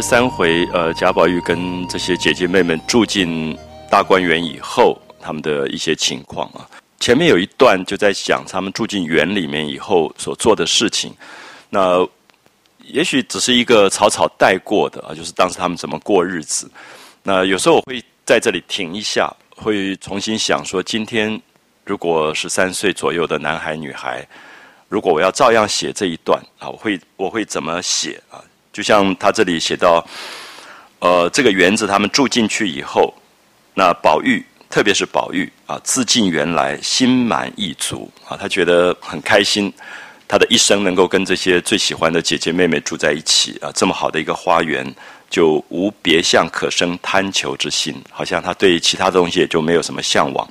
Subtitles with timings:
[0.00, 3.56] 三回，呃，贾宝玉跟这些姐姐妹们住进
[3.90, 6.66] 大观园以后，他们的一些情况啊。
[6.98, 11.14] 前面有一段就在讲他们住进园里面以后所做的事情，
[11.68, 12.06] 那
[12.84, 16.70] 也许只是一个草草带过的啊，就是当时他们怎么过日子。
[17.22, 21.40] 那有时候我会在这里停一下，会重新想说，今天
[21.84, 24.26] 如果十三岁左右的男孩女孩，
[24.88, 28.42] 如果我要照样写这一段啊，我会我会怎么写啊？
[28.72, 30.06] 就像他这里写到，
[31.00, 33.12] 呃，这个园子他们住进去以后，
[33.74, 39.72] 那宝玉，特别是宝玉啊，自进园来，心满意足啊，他觉得很开心，
[40.28, 44.86] 他的一生能够跟这些最喜欢的姐姐妹妹住在一起啊，这么好的一个花园，
[45.28, 50.48] 就无别项可生贪求之心，好像他对其他东西也就没有什么向往。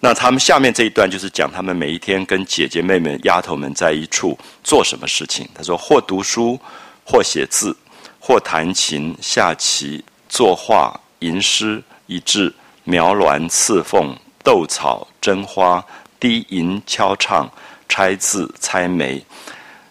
[0.00, 5.48] 那他们下面这一段就是讲他们每一天跟姐姐妹妹、丫头们在一处做什么事情。
[5.54, 6.58] 他说：或读书。
[7.04, 7.76] 或写字，
[8.18, 12.52] 或弹琴、下棋、作画、吟诗，以致
[12.84, 15.84] 描鸾、刺凤、斗草、争花、
[16.18, 17.50] 低吟、敲唱、
[17.88, 19.24] 拆字、猜眉。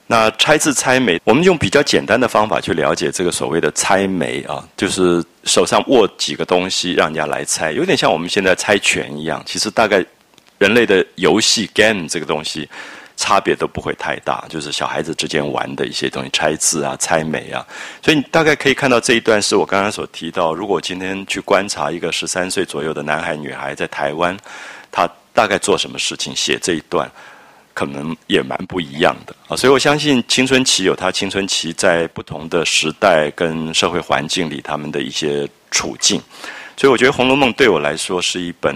[0.06, 9.42] 那拆字猜眉，我们用比较简单的方法去了解这个所谓的猜眉啊，就是手上握几个东西，让人家来猜，有点像我们现在猜拳一样。
[9.46, 10.06] 其实大概
[10.58, 12.70] 人类的游戏 game 这个东西。
[13.16, 17.66] 差别都不会太大，就是小孩子之间玩的一些东西，猜字啊、猜眉啊。
[18.02, 20.54] 所以你大概可以看到这一段是我刚刚所提到。
[20.54, 24.36] 如果今天去观察一个十三岁左右的男孩、女孩在台湾，
[24.92, 27.10] 他大概做什么事情，写这一段，
[27.74, 29.56] 可能也蛮不一样的啊。
[29.56, 36.22] 所以我相信青春期有他青春期在不同的时代跟社会环境里他们的一些处境。
[36.76, 38.76] 所以我觉得《红楼梦》对我来说是一本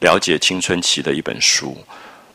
[0.00, 1.76] 了解青春期的一本书。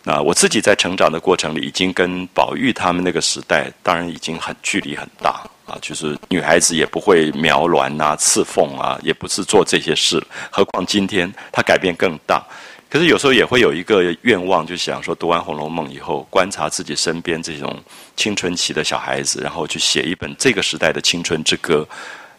[0.06, 5.78] 那我自己在成长的过程里，已经跟宝玉他们那个时代，当然已经很距离很大啊。
[5.82, 10.22] 就是女孩子也不会描鸾啊、刺凤啊，也不是做这些事。
[10.52, 12.44] 何况今天，她改变更大。
[12.90, 17.82] 可是有时候也会有一个愿望，就想说读完《红楼梦》以后，观察自己身边这种
[18.16, 21.88] 青春期的小孩子，然后去写一本这个时代的青春之歌，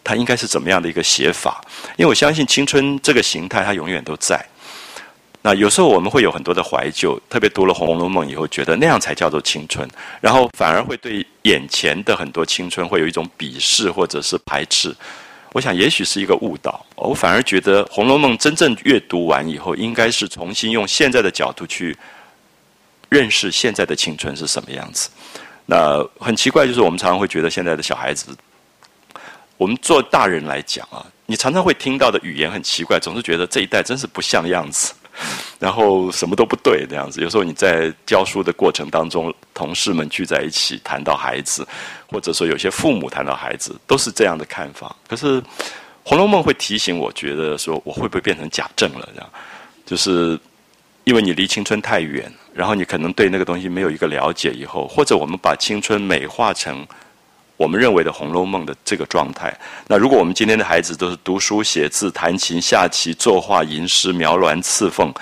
[0.04, 1.64] 它应该是怎么样的一个写法？
[1.96, 4.44] 因为我相信青春这个形态，它永远都在。
[5.46, 9.86] 那有时候我们会有很多的怀旧，特别读了《红楼梦》以后，觉得那样才叫做青春，
[10.18, 14.96] 然后反而会对眼前的很多青春会有一种鄙视或者是排斥。
[15.52, 16.82] 我想也许是一个误导。
[16.96, 21.94] 我反而觉得《红楼梦》真正阅读完以后，应该是重新用现在的角度去
[23.10, 25.10] 认识现在的青春是什么样子。
[25.66, 28.34] 那很奇怪，就是我们常常会觉得现在的小孩子，
[29.58, 34.94] 我们做大人来讲啊，你常常会听到的语言很奇怪，总是觉得这一代真是不像样子。
[35.58, 41.66] 然后什么都不对这样子，有时候你在教书的过程当中，同事们聚在一起谈到孩子，
[42.06, 44.94] 或者说有些父母谈到孩子，都是这样的看法。
[45.08, 45.40] 可是
[46.02, 49.08] 《红楼梦》会提醒我，觉得说我会不会变成假正了？
[49.14, 49.30] 这样，
[49.86, 50.38] 就是
[51.04, 56.86] 因为你离青春太远，然后你可能对那个东西没有一个了解，以后或者我们把青春美化成。
[57.56, 59.56] 我们认为的《红楼梦》的这个状态，
[59.86, 65.12] 那如果我们今天的孩子都是读书写字、弹琴下棋、作画吟诗、描鸾刺凤，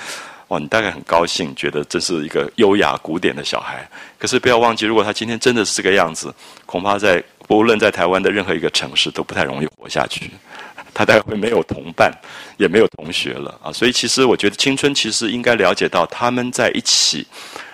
[0.48, 3.86] 哇，你大概很高兴，觉得这是一个优雅古典的小孩。
[4.18, 6.34] 可是不要忘记，如果他今天真的是这个样子，
[6.64, 10.30] 恐怕在无论在台湾的任何一个城市都不太容易活下去。
[10.94, 12.12] 他大概会没有同伴，
[12.58, 13.72] 也没有同学了啊！
[13.72, 17.26] 所以其实我觉得青春其实应该了解到他们在一起，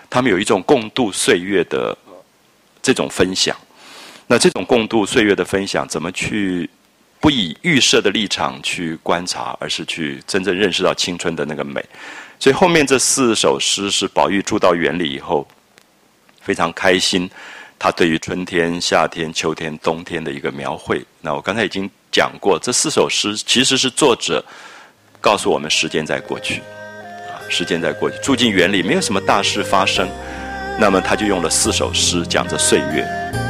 [0.09, 1.97] 他们有一种共度岁月的
[2.81, 3.57] 这种分享。
[4.31, 6.69] 那这种共度岁月的分享，怎么去
[7.19, 11.83] 不以预设的立场去观察，而是去真正认识到青春的那个美？
[12.39, 15.49] 所以后面这四首诗是宝玉住到园里以后
[16.43, 17.29] 非常开心，
[17.79, 21.03] 他对于春天、夏天、秋天、冬天的一个描绘。
[21.23, 24.45] 那我刚才已经讲过，这四首诗其实是作者
[25.23, 26.61] 告诉我们：时间在过去，
[27.31, 30.07] 啊，时间在过去，住进园里没有什么大事发生，
[30.79, 33.48] 那么他就用了四首诗讲着岁月。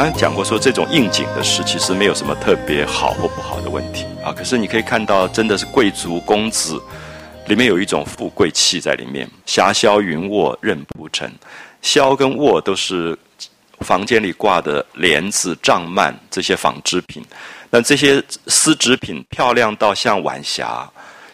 [0.00, 4.32] 刚刚讲过，说这种应景的诗其实没有什么特别好或不好的问题啊。
[4.32, 6.80] 可是你可以看到，真的是贵族公子，
[7.48, 9.28] 里面有一种富贵气在里面。
[9.44, 11.30] 霞霄云卧任铺陈，
[11.82, 13.14] 霄跟卧都是
[13.80, 17.22] 房间里挂的帘子、帐幔这些纺织品。
[17.68, 20.90] 那这些丝织品漂亮到像晚霞、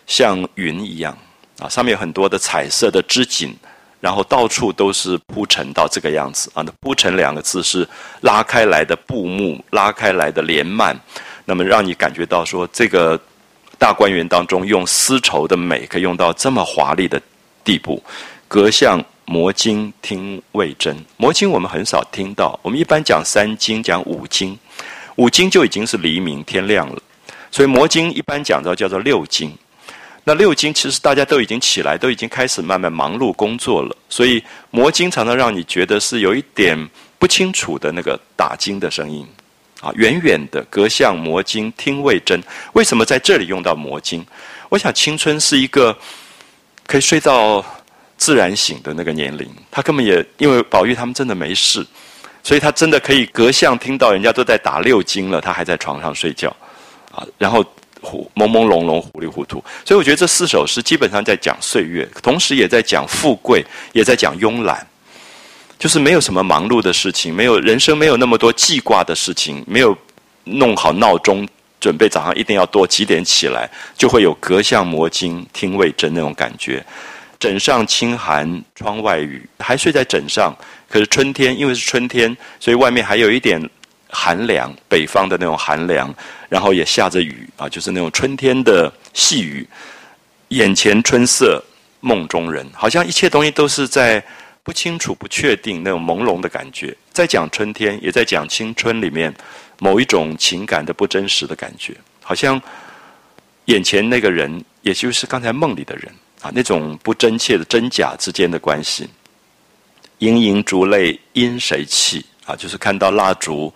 [0.08, 1.16] 像云一样
[1.60, 3.56] 啊，上面有很多的彩色的织锦。
[4.06, 6.62] 然后到处都是铺陈到这个样子啊。
[6.62, 7.84] 那铺陈两个字是
[8.20, 10.96] 拉开来的布幕，拉开来的帘幔，
[11.44, 13.20] 那么让你感觉到说这个
[13.80, 17.20] 大观园当中用丝绸的美可以用到这么华丽的
[17.64, 18.00] 地步。
[18.46, 24.56] 隔向摩经听未真，摩经我们很少听到，我们一般讲三经，讲五经，
[25.16, 27.02] 五经就已经是黎明天亮了，
[27.50, 29.50] 所以摩经一般讲到叫做六经。
[30.28, 34.42] 那六经其实大家都已经起来，都已经开始慢慢忙碌工作了，所以
[34.72, 36.76] 魔经常常让你觉得是有一点
[37.16, 39.24] 不清楚的那个打经的声音，
[39.80, 42.42] 啊，远远的隔向魔经听未真。
[42.72, 44.26] 为什么在这里用到魔经？
[44.68, 45.96] 我想青春是一个
[46.88, 47.64] 可以睡到
[48.18, 51.86] 自然醒的那个年龄，他根本也因为宝玉他们真的没事，
[52.42, 56.48] 所以他真的可以隔向听到人家都在打六经了，他还在床上睡觉，
[57.12, 57.64] 啊，然后。
[58.34, 64.86] 朦朦胧胧，糊里糊涂，所以我觉得这四首诗基本上在讲岁月，同时也在讲富贵，也在讲慵懒，
[65.78, 69.96] 就是没有什么忙碌的事情，没有人生没有那么多记挂的事情，没有
[70.44, 71.46] 弄好闹钟，
[71.80, 76.84] 准备早上一定要多几点起来，就会有隔巷魔经听未真那种感觉。
[77.38, 80.56] 枕上清寒，窗外雨，还睡在枕上，
[80.88, 83.60] 可是春天，因为是春天，所以外面还有一点。
[84.08, 86.14] 寒凉，北方的那种寒凉，
[86.48, 89.66] 然后也下着雨啊，就是那种春天的细雨。
[90.50, 91.62] 眼前春色，
[92.00, 94.24] 梦中人，好像一切东西都是在
[94.62, 96.96] 不清楚、不确定那种朦胧的感觉。
[97.12, 99.34] 在讲春天，也在讲青春里面
[99.80, 102.62] 某一种情感的不真实的感觉，好像
[103.64, 106.04] 眼前那个人，也就是刚才梦里的人
[106.40, 109.08] 啊，那种不真切的真假之间的关系。
[110.18, 112.24] 盈盈烛泪因谁泣？
[112.46, 113.72] 啊，就是看到蜡烛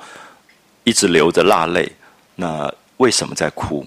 [0.85, 1.91] 一直流着蜡泪，
[2.37, 3.87] 那为什么在哭？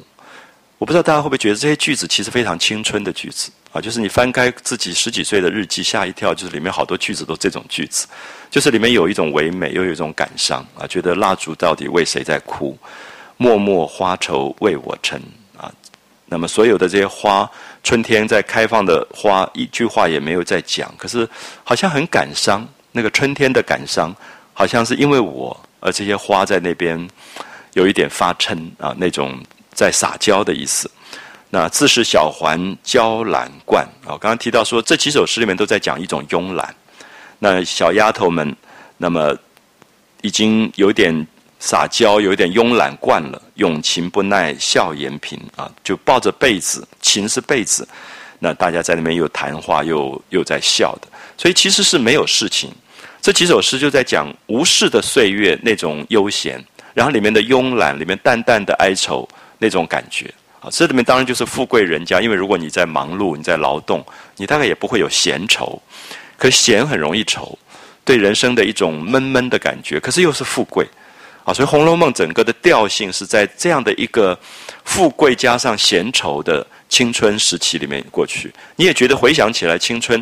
[0.78, 8.06] 我不知道大家会不会觉得这些句子其实非常青春的句子啊，就是你翻开自己十几岁的日记，吓一跳，就是里面好多句子都这种句子，
[8.52, 12.78] 就是里面有一种唯美，又有一种感伤啊，觉得蜡烛到底为谁在哭？
[13.38, 15.22] 默默花愁为我沉
[15.58, 15.72] 啊，
[16.26, 17.50] 那么所有的这些花，
[17.82, 21.28] 春天在开放的花，一句话也没有在讲，可是
[21.64, 24.14] 好像很感伤，那个春天的感伤。
[24.54, 27.10] 好像是因为我，而这些花在那边
[27.74, 29.38] 有一点发嗔啊，那种
[29.74, 30.90] 在撒娇的意思。
[31.50, 36.74] 那自是小环娇懒惯啊，刚刚提到说这几首诗里面都在讲一种慵懒。
[37.38, 38.56] 那小丫头们，
[38.98, 39.38] 那么
[40.22, 41.28] 已经有点
[41.60, 47.88] 撒娇，有点慵懒惯了，永情不耐笑颜频啊，就抱着被子，情是被子，
[48.40, 51.08] 那大家在那边又谈话又又在笑的，
[51.38, 52.72] 所以其实是没有事情。
[53.24, 56.62] 这几首诗就在讲无事的岁月那种悠闲，
[56.94, 59.26] 然后里面的慵懒，里面淡淡的哀愁
[59.60, 60.26] 那种感觉。
[60.60, 65.82] 啊，这里面当然就是富贵人家，因为如果你在忙碌，你在劳动，你大概也不会有闲愁。
[66.38, 67.58] 可闲很容易愁，
[68.04, 70.02] 对人生的一种闷闷的感觉。
[70.02, 70.86] 可是又是富贵，
[71.46, 74.38] 啊，所以《红楼梦》整个的调性是在这样的一个
[74.84, 78.54] 富贵加上闲愁的青春时期里面过去。
[78.76, 80.22] 你也觉得回想起来，青春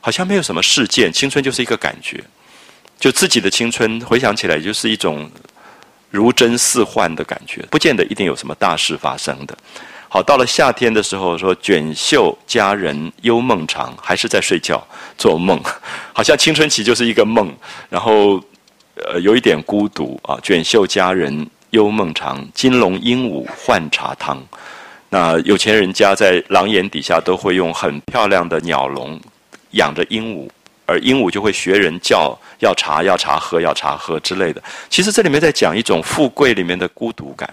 [0.00, 2.22] 好像没有什么事件，青春就是一个感觉。
[2.98, 5.30] 就自己的青春回想起来，就是一种
[6.10, 9.56] 如真似幻的感觉，不见得一定有什么大事发生的。
[10.08, 14.82] 好，到了夏天的时候，说卷袖佳人幽梦长，还是在睡觉
[15.18, 15.60] 做梦，
[16.12, 17.52] 好像青春期就是一个梦，
[17.90, 18.42] 然后
[18.94, 20.38] 呃有一点孤独啊。
[20.42, 24.42] 卷袖佳人幽梦长，金龙鹦鹉换茶汤。
[25.10, 29.20] 那有钱人家在廊檐底下都会用很漂亮的鸟笼
[29.72, 30.48] 养着鹦鹉。
[30.86, 34.62] 而鹦鹉就会学人叫要茶要茶喝要茶喝之类的。
[34.88, 37.52] 其实这里面在讲一种富贵里面的孤独感，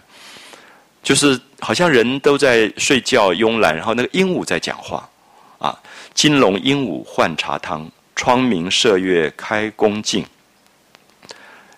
[1.01, 5.09] 就是好像人都在睡觉慵懒，然后那个鹦鹉在讲话
[5.57, 5.77] 啊。
[6.13, 10.23] 金龙鹦鹉换茶汤，窗明射月开宫镜。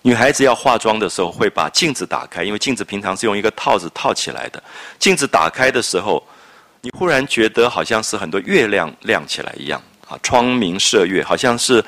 [0.01, 4.61] 女孩子要化妆的时候会把镜子打开，因为镜子平常是用一个套子套起来的。
[4.99, 6.21] 镜子打开的时候，
[6.81, 9.81] 你忽然觉得好像是很多月亮亮起来一样。
[10.07, 11.83] 啊，窗明射月，好像是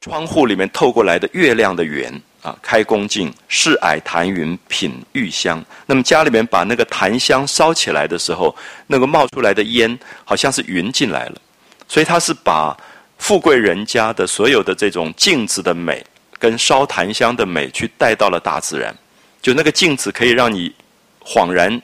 [0.00, 2.10] 窗户里面透过来的月亮的圆
[2.40, 2.56] 啊。
[2.62, 5.62] 开宫镜，试矮檀云品玉香。
[5.84, 11.40] 那么家里面把那个檀香烧起来的时候，那个冒出来的烟，好像是云进来了。
[11.86, 12.74] 所以他是把
[13.18, 16.02] 富贵人家的所有的这种镜子的美，
[16.38, 18.96] 跟烧檀香的美，去带到了大自然。
[19.42, 20.74] 就那个镜子可以让你
[21.22, 21.78] 恍然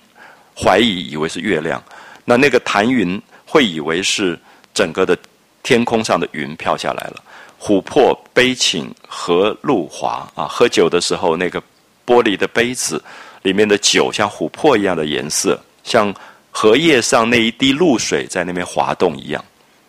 [0.57, 1.83] 怀疑，以为是月亮。
[2.25, 4.39] 那那个檀云会以为是。
[4.75, 5.17] 整个的
[5.63, 7.23] 天空上的云飘下来了，
[7.61, 10.47] 琥珀杯请何露华啊！
[10.49, 11.63] 喝酒的时候，那个
[12.05, 13.03] 玻璃的杯子
[13.43, 16.13] 里面的酒像琥珀一样的颜色，像
[16.51, 19.45] 荷叶上那一滴露水在那边滑动一样，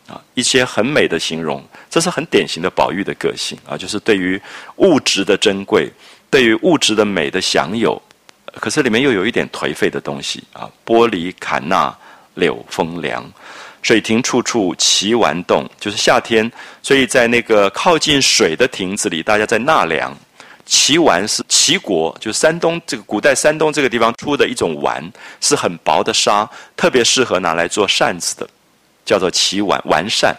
[0.07, 4.39] 啊，一些很美的形容，这是很典型的宝玉的个性啊，就是对于
[4.75, 5.91] 物质的珍贵，
[6.29, 7.99] 对于物质的美的享有，
[8.59, 10.69] 可是里面又有一点颓废的东西啊。
[10.85, 11.95] 玻璃坎纳
[12.35, 13.23] 柳风凉，
[13.83, 20.17] 水亭处处齐玩动，就是夏天，所以在那个靠近水的亭子里，大家在纳凉。
[20.65, 25.03] 齐丸是齐国，就山东这个古代山东这个地方出的一种丸，
[25.41, 28.49] 是很薄的纱，特别适合拿来做扇子的。
[29.05, 30.33] 叫做齐完完扇，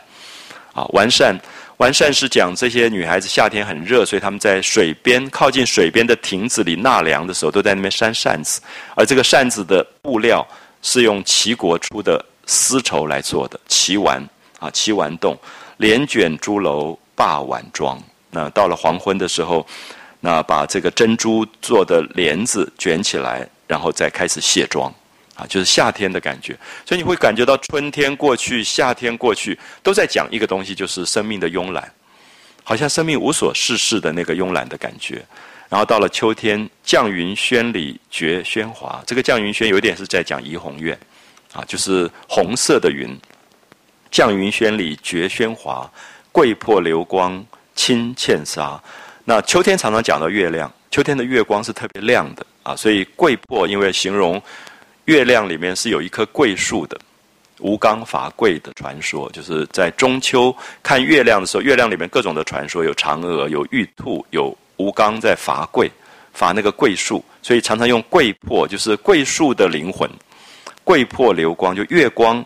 [0.73, 1.39] 啊，完扇
[1.77, 8.63] 完扇是讲这些女孩子夏天很热，所以他们在水边靠近水边的亭子里纳凉的时候，都在那边扇扇子。
[8.95, 10.43] 而这个扇子的布料
[10.81, 13.59] 是用齐国出的丝绸来做的。
[13.69, 14.23] 齐完
[14.59, 15.37] 啊，齐完洞，
[15.79, 18.03] 帘卷朱楼罢晚妆。
[18.31, 19.67] 那到了黄昏的时候，
[20.21, 24.93] 那把这个珍珠做的帘子卷起来，然后再开始卸妆。
[25.37, 31.93] 啊，就是夏天的感觉，所以你会感觉到春天过去，夏天过去，都在讲一个东西，就是生命的慵懒，
[32.63, 35.21] 好像生命无所事事的那个慵懒的感觉。
[35.69, 40.97] 然后到了秋天，降云轩里觉喧哗，这个降云轩有点是在讲怡红院，
[41.55, 43.19] 啊，就是红色的云。
[44.11, 45.91] 降云轩里绝喧哗，
[46.31, 47.43] 桂魄流光
[47.75, 48.79] 侵茜纱。
[49.25, 54.41] 那秋天常常讲到月亮，秋天的月光是特别亮的啊，所以桂魄因为形容。
[55.07, 56.99] 月亮里面是有一棵桂树的，
[57.59, 65.91] 吴刚伐桂的传说，就是在中秋看月亮的时候，月亮里面各种的传说，有嫦娥，有玉兔，有吴刚在伐桂，
[66.33, 70.09] 伐那个桂树，所以常常用桂魄，就是桂树的灵魂，
[70.85, 72.45] 桂魄流光，就月光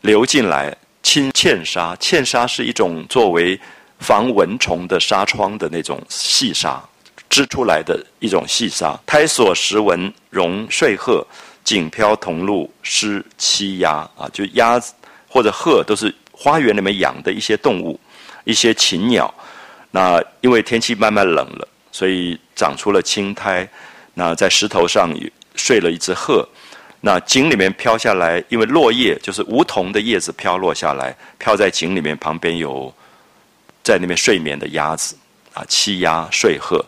[0.00, 3.60] 流进来，侵茜纱，茜纱是一种作为
[3.98, 6.82] 防蚊虫的纱窗的那种细纱
[7.28, 11.24] 织出来的一种细纱，胎锁石纹绒睡鹤。
[11.64, 14.92] 锦飘桐露湿栖鸦啊，就鸭子
[15.26, 17.98] 或者鹤都是花园里面养的一些动物，
[18.44, 19.32] 一些禽鸟。
[19.90, 23.66] 那因为天气慢慢冷了，所以长出了青苔。
[24.12, 25.10] 那在石头上
[25.56, 26.46] 睡了一只鹤。
[27.06, 32.16] 那井里面飘下来，因为落叶就是梧桐的叶子飘落下来，飘在井里面。
[32.16, 32.90] 旁边有
[33.82, 35.14] 在那边睡眠的鸭子
[35.52, 36.82] 啊，栖鸦睡鹤。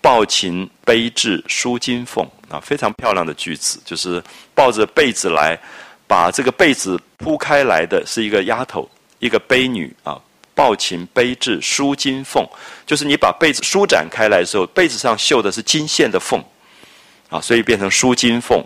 [0.00, 4.22] 抱琴背至舒金凤啊，非常漂亮的句子，就是
[4.54, 5.58] 抱着被子来，
[6.06, 10.18] 把这个被子铺开来的是一个丫头，一个悲女啊。
[10.54, 12.42] 抱琴背至舒金凤，
[12.86, 16.42] 就是你把被子舒展开来的时候，被子上绣的是金线的凤
[17.28, 18.64] 啊，所以变成舒金凤。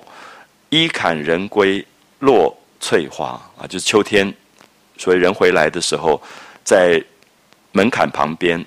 [0.72, 1.86] 衣坎人归
[2.20, 4.32] 落翠花啊，就是秋天，
[4.96, 6.18] 所以人回来的时候，
[6.64, 6.98] 在
[7.72, 8.64] 门槛旁边。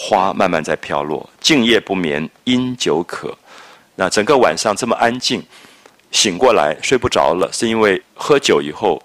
[0.00, 3.36] 花慢慢在飘落，静夜不眠因酒渴。
[3.96, 5.42] 那整个晚上这么安静，
[6.12, 9.02] 醒过来睡不着了，是因为喝酒以后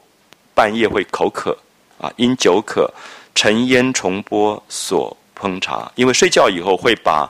[0.54, 1.58] 半夜会口渴
[1.98, 2.14] 啊。
[2.16, 2.94] 因酒渴，
[3.34, 5.92] 沉烟重拨所烹茶。
[5.96, 7.28] 因为睡觉以后会把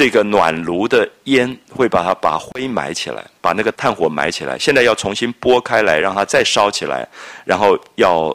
[0.00, 4.58] 这个暖炉的烟会把它把灰埋起来，把那个炭火埋起来。
[4.58, 7.06] 现在要重新拨开来，让它再烧起来，
[7.44, 8.34] 然后要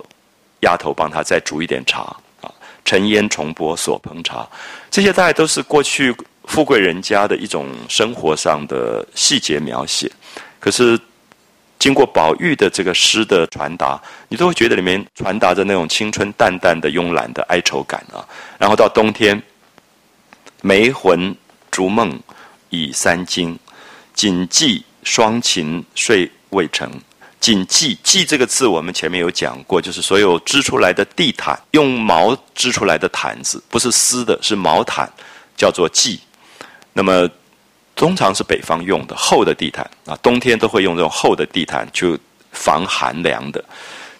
[0.59, 2.01] 丫头帮他再煮一点茶。
[2.39, 2.53] 啊。
[2.83, 4.47] 沉烟重播所烹茶，
[4.91, 10.07] 这些大概都是过去富贵人家的一种生活上的细节描写。
[10.59, 10.95] 可是
[11.79, 18.21] 经过宝玉的这个诗的传达，你都会觉得里面传达着那种青春淡淡的慵懒的哀愁感啊。
[18.59, 19.41] 然后到冬天，
[20.61, 21.35] 梅魂
[21.75, 22.17] 逐梦
[22.69, 23.59] 已三经，
[24.13, 26.89] 谨记双琴睡未成。
[27.41, 35.11] 谨记“记这个字，我们前面有讲过，就是所有织出来的地毯，用毛织出来的毯子，不是丝的，是毛毯，
[35.57, 36.21] 叫做记。
[36.93, 37.29] 那么
[37.93, 42.17] 通常是北方用的厚的地毯啊，冬天都会用这种厚的地毯，去
[42.53, 43.61] 防寒凉的，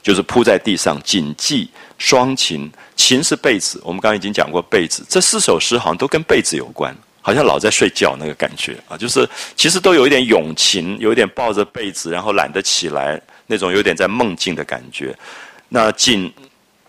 [0.04, 1.02] 就是铺在地上。
[1.04, 6.94] 谨记双琴，琴是被子，我们刚刚已经讲过被子，这四首诗好像都跟被子有关。
[7.26, 15.12] 好像老在睡觉那个感觉啊，就是其实都有一点永情，有一点抱着被子，然后懒得起来那种有点在梦境的感觉。
[15.68, 16.32] 那锦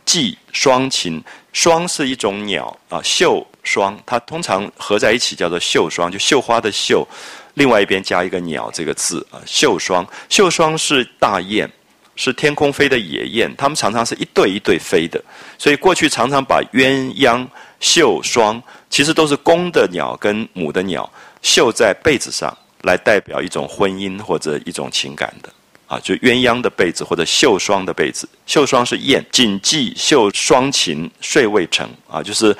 [0.04, 1.24] 系双琴，
[1.54, 7.08] 双是一种鸟啊，绣双它通常合在一起叫做绣双，就绣花的绣，
[7.54, 11.66] 另外一边加一个鸟这个字啊，绣双，绣双是大雁，
[12.14, 15.18] 是天空飞的野雁，它们常常是一对一对飞的，
[15.56, 17.48] 所以过去常常把鸳鸯。
[17.80, 21.09] 绣双其实都是公的鸟跟母的鸟
[21.42, 25.49] 绣在被子上，来代表一种婚姻或者一种情感的
[25.87, 28.28] 啊，就鸳鸯的被子或者绣双的被子。
[28.47, 32.56] 绣双是燕，谨记绣双琴睡未成啊，就是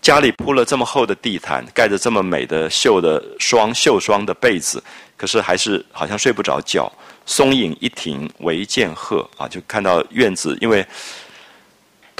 [0.00, 4.82] 家里铺了这么厚的地毯，盖着这么美的绣的双绣双的被子，
[5.16, 6.90] 可是还是好像睡不着觉。
[7.26, 10.84] 松影一停，唯见鹤啊，就看到院子，因为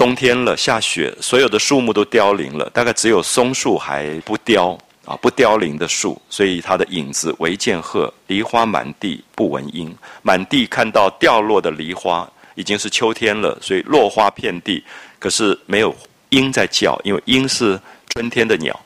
[0.01, 14.83] 冬天了，下雪，所有的树木都凋零了，大概只有松树还不凋啊，不凋零的树，所以它的影子唯见鹤，梨花满地不闻莺，满地看到掉落的梨花，已经是秋天了，所以落花遍地，
[15.19, 15.95] 可是没有
[16.29, 17.79] 莺在叫，因为莺是
[18.09, 18.77] 春天的鸟，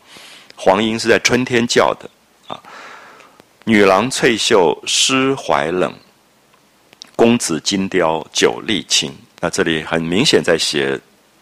[0.57, 2.09] 黄莺是在春天叫的
[2.45, 2.61] 啊。
[3.63, 5.95] 女郎翠袖湿怀冷。
[7.15, 10.99] 公子金雕酒力轻，那这里很明显在写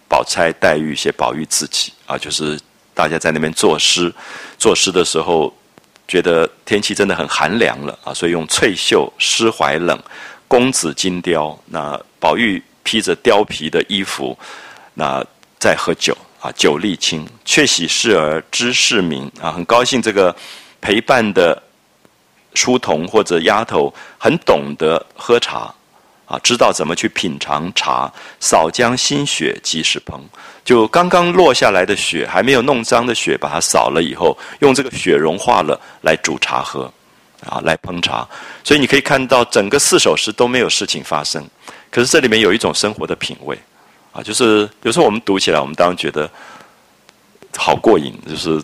[0.08, 2.60] 宝钗、黛玉，写宝玉自己啊，就是
[2.94, 4.14] 大家在那边作诗，
[4.58, 5.54] 作诗的时候
[6.08, 9.98] 觉得天气真的很寒凉了啊，所以用翠袖湿怀冷，
[10.48, 14.38] 公子金雕，那宝玉披着貂皮的衣服，
[14.94, 15.26] 那
[15.60, 20.36] 在喝酒啊，酒力轻，却喜侍儿知世名啊，很高兴这个
[20.82, 21.62] 陪伴的。
[22.56, 25.74] 书童或者丫头很懂得喝茶，
[26.34, 28.12] 啊，知道怎么去品尝茶。
[28.40, 30.20] 扫将新雪即时烹，
[30.66, 36.92] 就刚刚落下来的雪，还没有弄脏的雪，把它扫了以后，用这个雪融化了来煮茶喝，
[37.46, 38.28] 啊，来烹茶。
[38.64, 41.48] 所以你可以看到，整个四首诗都没有事情发生，
[41.92, 43.56] 可是这里面有一种生活的品味，
[44.12, 46.28] 啊，就是有时候我们读起来，我们当然觉得
[47.56, 48.60] 好过瘾，就是。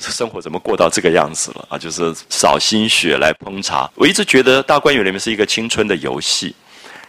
[0.00, 1.76] 生活怎么过到这个样子了啊？
[1.76, 3.90] 就是扫心血来烹茶。
[3.96, 6.54] 我一直觉得《大观园》里面是一个青春的游戏，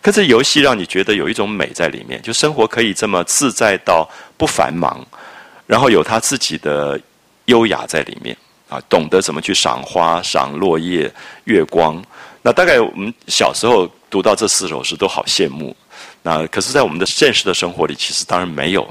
[0.01, 5.05] 可是游戏让你觉得有一种美在里面，就生活可以这么自在到不繁忙，
[5.67, 6.99] 然后有他自己的
[7.45, 8.35] 优雅在里面
[8.69, 11.11] 啊，懂得怎么去赏花、赏落叶、
[11.43, 12.01] 月光。
[12.41, 15.75] 那大概我们小时候读到这四首诗都好羡慕，
[16.23, 18.81] 那可是，在我们的现实的生活里，其实当然没有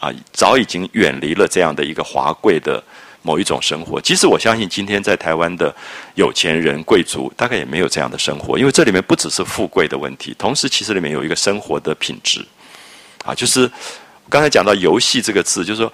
[0.00, 2.82] 啊，早已经远离了这样的一个华贵的。
[3.26, 5.74] 某一种生活，即使我相信今天在台湾的
[6.14, 12.46] 有钱人贵族，大概也没有这样的生活，因为这里面不只是富贵的问题，同时其实里面有一个生活的品质，
[13.24, 13.68] 啊，就是
[14.30, 15.92] 刚才讲到游戏这个字，就是说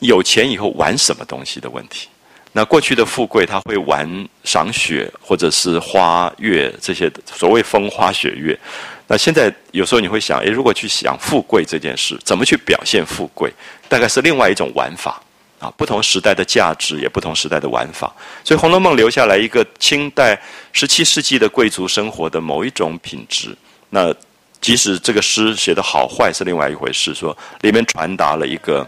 [0.00, 2.08] 有钱以后玩什么东西的问题。
[2.52, 8.58] 那过去的富贵他会玩赏雪或者是花月这些所谓风花雪月，
[9.06, 13.50] 那现在有时候你会想，诶，如果去想富贵这件事，怎么去表现富贵，
[13.88, 15.22] 大概是另外一种玩法。
[15.60, 18.10] 啊，不同时代的价值，也不同时代的玩法，
[18.42, 20.40] 所以《红楼梦》留下来一个清代
[20.72, 23.54] 十七世纪的贵族生活的某一种品质。
[23.90, 24.12] 那
[24.60, 28.86] 即使这个诗写的好坏是另外一回事，说里面传达了一个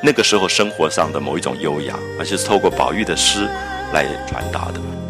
[0.00, 3.48] 那个时候生活上的某一种优雅，而且是透过宝玉的诗
[3.92, 5.01] 来传达的。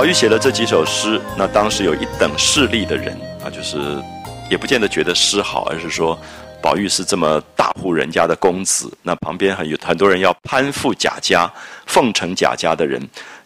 [0.00, 4.02] 宝玉写了这几首诗，那当时有一等势力的人啊，就是
[4.50, 6.18] 也不见得觉得诗好，而是说
[6.62, 11.52] 宝玉是这么大户人家的公子，那旁边很有很多人要攀附贾家、
[11.84, 12.98] 奉承贾家的人，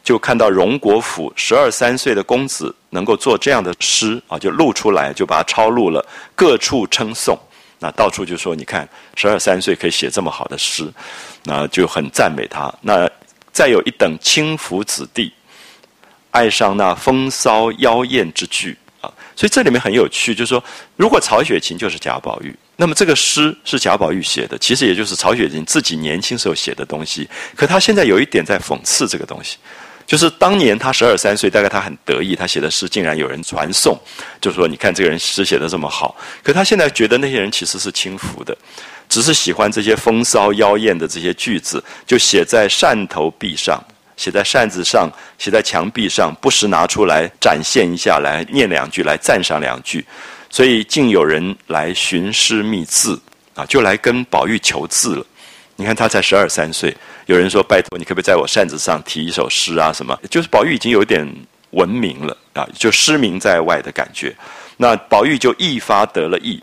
[0.05, 7.37] 就看到荣国府十二三岁的公子能够做这样的诗啊，就录出来，就把它抄录了，各处称颂，
[7.81, 10.89] 那到处就说你看十二三岁可以写这么好的诗，
[11.43, 12.73] 那就很赞美他。
[12.81, 13.11] 那
[13.53, 15.33] 再有一等轻浮子弟。
[16.35, 20.63] 爱上那风骚妖艳之句啊，所以这里面很有趣，就是说，
[20.97, 27.29] 如果曹雪芹就是贾宝玉，那么这个诗是贾宝玉写的，其实也就是曹雪芹自己年轻时候写的东西。
[27.55, 29.59] 可他现在有一点在讽刺这个东西，
[30.07, 33.97] 就是当年他十二三岁，大概他很得意，他写的诗竟然有人传颂，
[34.41, 36.17] 就是说，你看这个人诗写的这么好。
[36.43, 38.57] 可他现在觉得那些人其实是轻浮的，
[39.09, 43.81] 只是喜欢这些风骚妖艳的这些句子，就写在扇头壁上。
[44.17, 50.05] 写在扇子上，写在墙壁上，不时拿出来展现一下，来念两句，来赞赏两句。
[50.51, 53.21] 所以竟有人来寻诗觅字
[53.55, 55.27] 啊，就来跟宝玉求字了。
[55.77, 56.97] 你看他才十二三岁，
[57.27, 60.17] 有人说：“拜托，你可不可以在我扇子上题一首诗啊？”什么？
[60.31, 61.29] 就是宝玉已经有点
[61.71, 64.33] 闻名了啊，就诗名在外的感觉。
[64.77, 66.63] 那宝玉就一发得了意，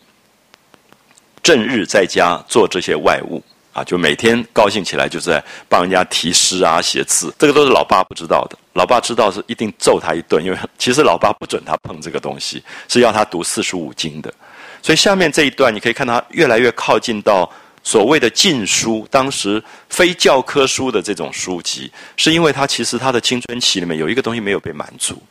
[1.43, 3.43] 正日在家做这些外务。
[3.73, 8.57] 啊，就每天高兴起来，就在帮人家题诗啊、写字，这个都是老爸不知道的。
[8.73, 14.33] 老爸知道是一定揍他一顿，因为其实老爸不准他碰这个东西，是要他读四书五经的。
[14.81, 17.49] 所以下面这一段，你可以看他越来越靠近到
[17.81, 25.21] 所谓的禁书，当时非教科书的这种书籍，是因为他其实他的青春期里面有一个东西没有被满足。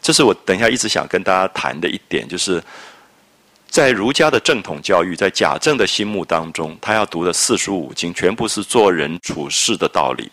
[0.00, 2.62] 这是我等一下一直想跟大家谈的一点，就是。
[3.74, 10.30] 在儒家的正统教育，在贾政的心目当中，他要读的四书五经，全部是做人处事的道理，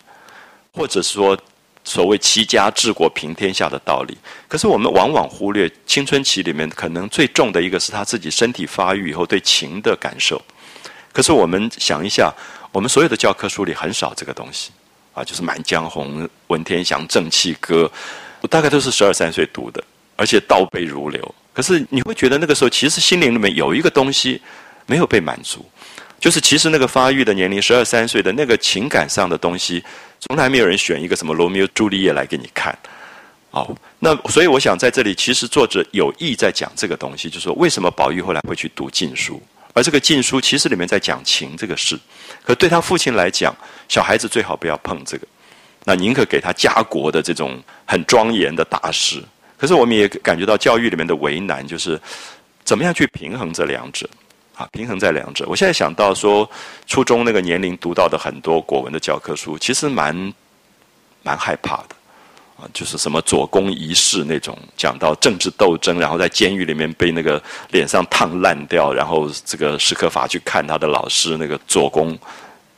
[0.71, 1.35] 或者说
[1.83, 4.15] 所谓齐家治国平天下的道理。
[4.47, 10.39] 可是我们往往忽略青春期里面可能最重的一个是他自己身体发育以后对情的感受。
[11.11, 12.31] 可是我们想一下，
[12.71, 14.69] 我们所有的教科书里很少这个东西
[15.15, 17.85] 啊，就是《满江红》《文天祥正气歌》，
[18.41, 19.83] 我大概都是十二三岁读的，
[20.15, 21.35] 而且倒背如流。
[21.61, 24.41] 可是你会觉得那个时候，其实心灵里面有一个东西
[24.87, 25.63] 没有被满足，
[26.19, 29.83] 就是其实那个发育的年龄，十二三岁的那个情感上的东西，
[30.19, 32.75] 从来没有人选一个什么罗密欧朱丽叶来给你看。
[33.51, 39.39] 哦，那所以我想在这里，其实作者有意在讲这个东西，就是说为什么宝玉后来会去读禁书，
[39.75, 41.95] 而这个禁书其实里面在讲情这个事。
[42.43, 43.55] 可对他父亲来讲，
[43.87, 45.27] 小孩子最好不要碰这个，
[45.85, 49.23] 那宁可给他家国的这种很庄严的大事。
[49.61, 52.01] 可是我们也感觉到教育里面的为难，就是
[52.63, 54.09] 怎么样去平衡这两者
[54.55, 54.67] 啊？
[54.71, 55.45] 平衡在两者。
[55.47, 56.49] 我现在想到说，
[56.87, 60.33] 初中那个年龄读到的很多国文的教科书，其实蛮
[61.21, 61.95] 蛮害怕的
[62.57, 72.17] 啊，就是什么左公仪式那种，讲到政治斗争，然后在监狱里面被那个脸上烫烂掉，然后这个史可法去看他的老师那个左公。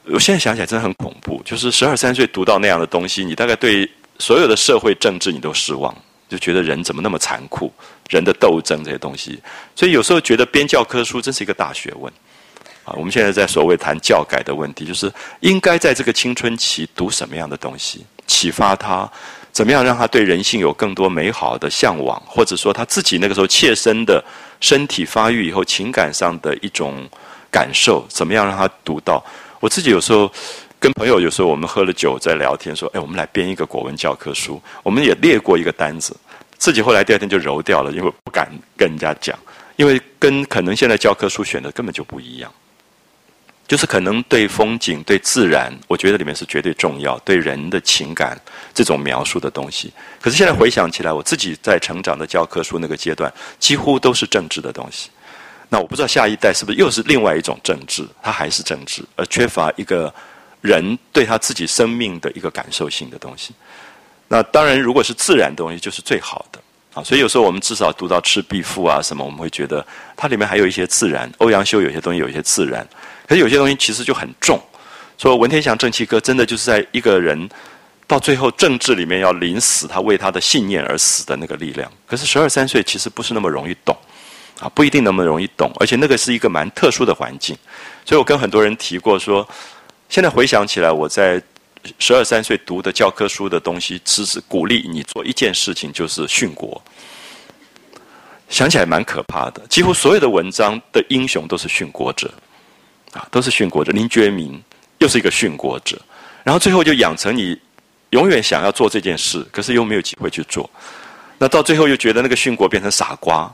[0.08, 5.96] 我现在想起来真的很恐怖，就是十二三岁读到那样的东西，你大概对所有的社会政治你都失望。
[6.34, 7.72] 就觉得人怎么那么残酷，
[8.10, 9.40] 人的斗争这些东西，
[9.76, 12.12] 所以有时候觉得编教科书真是一个大学问
[12.84, 12.90] 啊。
[12.98, 19.08] 我们现在在所谓谈教改的问题，就是应该在这个青春期读什么样的东西，启发他，
[19.52, 24.24] 怎么样让他对人性有更多美好的向往，或者说他自己那个时候切身的
[24.60, 27.08] 身体发育以后情感上的一种
[27.52, 29.24] 感受，怎么样让他读到？
[29.60, 30.32] 我自己有时候。
[30.84, 36.14] 跟朋友有时候我们喝了酒在聊天，说：“哎，我们来编一个国文教科书。”我们也列过一个单子，
[36.58, 39.40] 自己后来第二天就揉掉了，因为不敢跟人家讲，
[39.78, 42.52] 因为跟可能现在教科书选的根本就不一样。
[43.66, 48.38] 就是可能对风景、对自然，我觉得里面是绝对重要；对人的情感
[48.74, 55.10] 这种描述的东西，可是现在回想起来，我自己在成长的教科书那个阶段，几乎都是政治的东西。
[55.70, 58.06] 那我不知道下一代是不是又是另外一种政治？
[58.22, 60.14] 它还是政治，而缺乏一个。
[60.64, 63.54] 人对他自己生命的一个感受性的东西，
[64.30, 66.60] 那当然，如果是自然东西，就是最好的
[66.94, 67.04] 啊。
[67.04, 71.30] 所以有时候我们至少读到《赤壁赋》啊什么，我们会觉得它里面还有一些自然。
[71.40, 72.88] 欧阳修有些东西有一些自然，
[73.28, 74.58] 可是有些东西其实就很重。
[75.18, 77.50] 说文天祥正气歌，真的就是在一个人
[78.08, 81.92] 到最后政治里面要临死，他为他的信念而死的那个力量。
[82.08, 83.94] 可是十二三岁其实不是那么容易懂
[84.62, 87.54] 啊，不一定那么容易懂，而且那个是一个蛮特殊的环境。
[88.06, 89.46] 所以我跟很多人提过说。
[90.14, 91.42] 现在回想起来，我在
[91.98, 96.80] 十二三岁读的教科书的东西，只是鼓励你做一件事情，就是殉国。
[98.48, 102.32] 想起来蛮可怕的，几乎所有的文章的英雄都是殉国者，
[103.12, 103.92] 啊，都是殉国者。
[103.92, 104.62] 林觉民
[105.00, 106.00] 又是一个殉国者，
[106.44, 107.60] 然后最后就养成你
[108.12, 110.70] 永远想要做这件事，可是又没有机会去做。
[111.40, 113.52] 那到最后又觉得那个殉国变成傻瓜。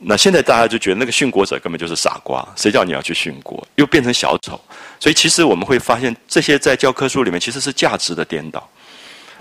[0.00, 3.66] 那现在大家就觉得那个殉国者根本就是傻瓜，谁叫你要去殉国？
[3.74, 4.60] 又变成小丑，
[5.00, 8.68] 所以其实我们会发现，这些在教科书里面其实是价值的颠倒，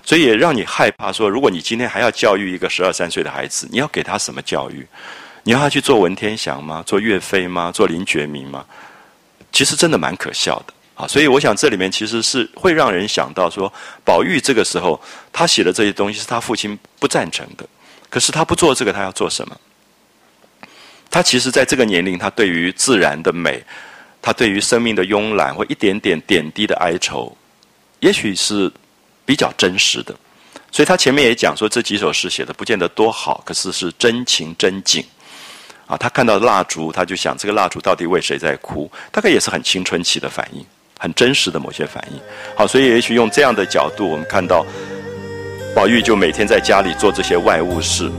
[0.03, 4.85] 所以也让你害怕说，如果你今天还要教育一个十二三岁的孩子，你要给他什么教育？
[5.43, 6.83] 你要他去做文天祥吗？
[6.87, 7.71] 做岳飞吗？
[7.71, 8.65] 做林觉民吗？
[9.51, 11.07] 其实真的蛮可笑的啊！
[11.07, 13.71] 所以我想这里面其实是会让人想到说，
[14.03, 14.99] 宝玉这个时候
[15.31, 17.65] 他写的这些东西是他父亲不赞成的，
[18.09, 19.55] 可是他不做这个，他要做什么？
[21.09, 23.63] 他其实在这个年龄，他对于自然的美，
[24.21, 27.35] 他对于生命的慵懒或一点点点滴的哀愁，
[27.99, 28.71] 也许是
[29.25, 30.13] 比较真实的。
[30.71, 35.03] 所以他前面也讲说，这几首诗写的不见得多好，可是是真情真景。
[35.87, 38.91] 啊，他看到蜡烛，他就想这个蜡烛到底为谁在哭？
[39.09, 40.63] 大概也是很青春期的反应，
[40.99, 42.19] 很真实的某些反应。
[42.57, 44.65] 好，所以也许用这样的角度，我们看到
[45.73, 48.11] 宝玉就每天在家里做这些外务事。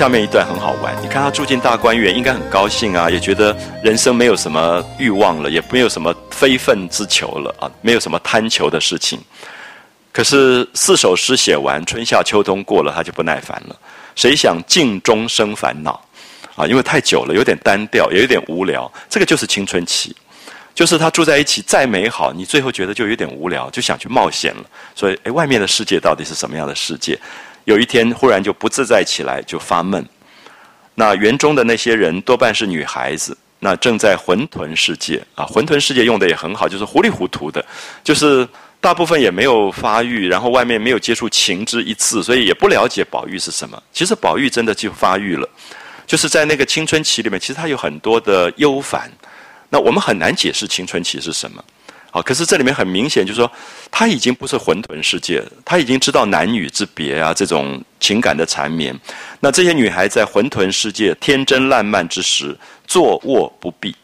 [0.00, 9.20] 下面一段很好玩，你看他住进大观园，应该很高兴啊，也觉得人生没有什么欲望了，也没有什么非分之求了啊，没有什么贪求的事情。
[10.10, 13.76] 可是四首诗写完，春夏秋冬过了，他就不耐烦了。
[14.16, 16.02] 谁想镜中生烦恼
[16.56, 16.66] 啊？
[16.66, 18.90] 因为太久了，有点单调，也有点无聊。
[19.10, 20.16] 这个就是青春期
[20.74, 24.64] 就是他住在一起再美好，你最后觉得就有点无聊，就想去冒险了。
[24.94, 27.20] 所以，哎，外面的世界到底是什么样的世界？
[27.70, 30.04] 有一天忽然就不自在起来，就发闷。
[30.96, 37.64] 那园中的那些人多半是女孩子，那正在混沌世界啊，混沌世界用的也很好，就是糊里糊涂的，
[38.02, 38.46] 就是
[38.80, 43.80] 大部分也没有发育，然后外面没有接触情之一次，所以也不了解宝玉是什么。
[43.92, 45.48] 其实宝玉真的就发育了，
[46.08, 49.08] 就是在那个青春期里面，其实他有很多的忧烦。
[49.68, 51.64] 那我们很难解释青春期是什么，
[52.10, 53.50] 好，可是这里面很明显就是说，
[53.90, 58.98] 他已经不是混沌世界，他已经知道男女之别啊，这种情感的缠绵。
[59.38, 63.94] 那这些女孩在混沌世界天真烂漫之时，坐卧不避。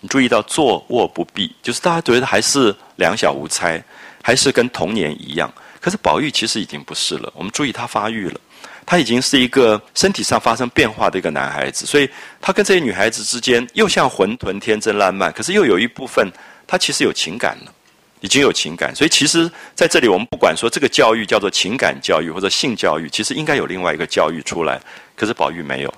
[0.00, 3.82] 你注意到坐卧不避，就是大家觉得还是两小无猜，
[4.22, 5.52] 还是跟童年一样。
[5.80, 8.40] 可是宝玉其实已经不是了，我们注意他发育了。
[8.86, 16.28] 他已经是一个身体上发生变化的一个男孩子，所以他跟这些女孩子之间又像混沌天真烂漫，可是又有一部分
[16.70, 17.74] 他其实有情感了，
[18.20, 18.94] 已经有情感。
[18.94, 24.80] 所以其实在这里，我们不管说这个教育叫做情感教育或者性教育，其实应该有另外一个教育出来。
[25.16, 25.92] 可是宝玉没有，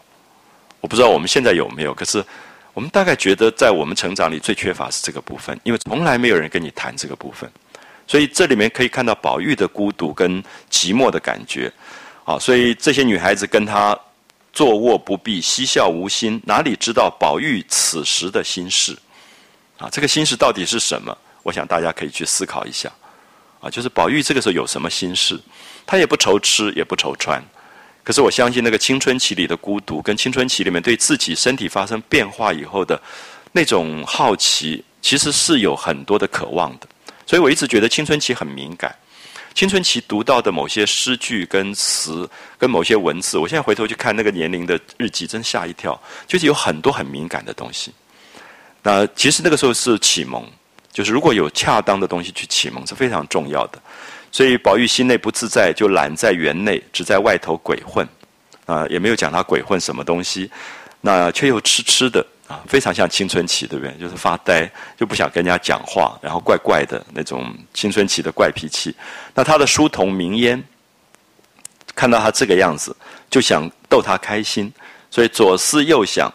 [0.80, 1.92] 我不知道我们现在有没有。
[1.92, 2.24] 可是
[2.72, 7.46] 我们大概觉得，在我们成长里最缺乏是这个部分，因为从来没有人跟你谈这个部分。
[8.06, 11.70] 所以这里面可以看到宝玉的孤独跟寂寞的感觉。
[12.24, 13.98] 啊，所以这些女孩子跟他
[14.54, 18.96] 坐卧不避，嬉笑无心，哪里知道宝玉此时的心事？
[19.83, 21.16] 啊，这个心事到底是什么？
[21.42, 22.88] 我想大家可以去思考一下。
[23.61, 25.37] 啊，就是宝玉这个时候有什么心事？
[25.85, 27.42] 他也不愁吃，也不愁穿。
[28.05, 33.01] 可是我相信那个青春期里的孤独，跟青春期里面对自己身体发生变化以后的
[33.51, 36.87] 那种好奇，其实是有很多的渴望的。
[37.27, 38.95] 所以我一直觉得青春期很敏感。
[39.55, 47.92] 青春期读到的某些诗句跟词，跟某些文字，我现在回头去看那个年龄的日记，真吓一跳，就是有很多很敏感的东西。
[48.83, 50.45] 那其实那个时候是启蒙，
[50.92, 53.79] 就是如果有恰当的东西去启蒙是非常重要的。
[54.31, 58.09] 所以宝玉心内不自在，就懒在园内，只在外头鬼混，
[58.64, 60.51] 啊，也没有讲他鬼混什么东西，
[61.03, 62.61] 那却又痴痴的啊。
[62.66, 63.95] 非常像青春期，对不对？
[63.99, 64.66] 就是发呆，
[64.97, 68.97] 就不想跟人家讲话，然后怪怪的那种青春期的怪脾气。
[69.35, 70.62] 那他的书童明烟
[71.95, 72.97] 看到他这个样子，
[73.31, 74.73] 就想逗他开心，
[75.11, 76.33] 所以左思右想，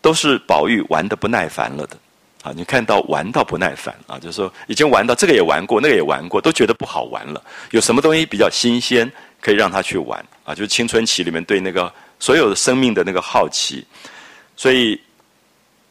[0.00, 1.96] 都是宝玉玩的不耐烦了的。
[2.42, 7.42] 啊，你看到玩到不耐烦啊，就是说已经玩到这个也玩过，那个也玩过，都觉得不好玩了。
[7.72, 10.54] 有什么东西比较新鲜，可以让他去玩啊？
[10.54, 13.86] 就是青春期里面对那个所有的生命的那个好奇，
[14.56, 15.00] 所以。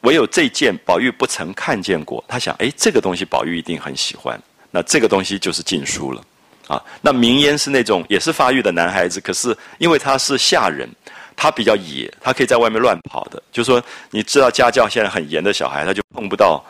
[0.01, 4.39] 唯有这件宝玉不曾看见过，他想，哎，这个东西宝玉一定很喜欢。
[4.69, 6.23] 那这个东西就是禁书了，
[6.67, 10.87] 啊，那明烟是那种也是发育的男孩子，可是因为他是下人，
[11.37, 13.41] 他比较野，他可以在外面乱跑的。
[13.49, 16.61] 就说你知道家教现在很严的小孩，他就碰不到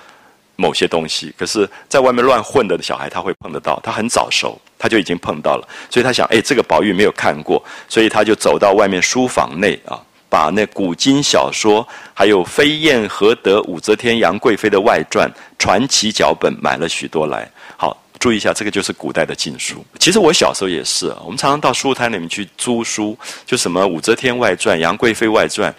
[0.57, 5.67] 某些东西，可是在外面乱混的小孩他会碰得到，他很早熟，他就已经碰到了。
[5.89, 9.99] 所以他想，哎，这个宝玉没有看过，所以他就走到外面书房内啊。
[10.29, 17.49] 把那古今小说，还有飞燕何得、武则天、杨贵妃的外传、传奇脚本买了许多来。
[17.77, 19.85] 好，注意一下，这个就是古代的禁书。
[19.99, 25.73] 其实我小时候也是，我们常常到书摊里面去租书，就什么武则天外传、杨贵妃外传。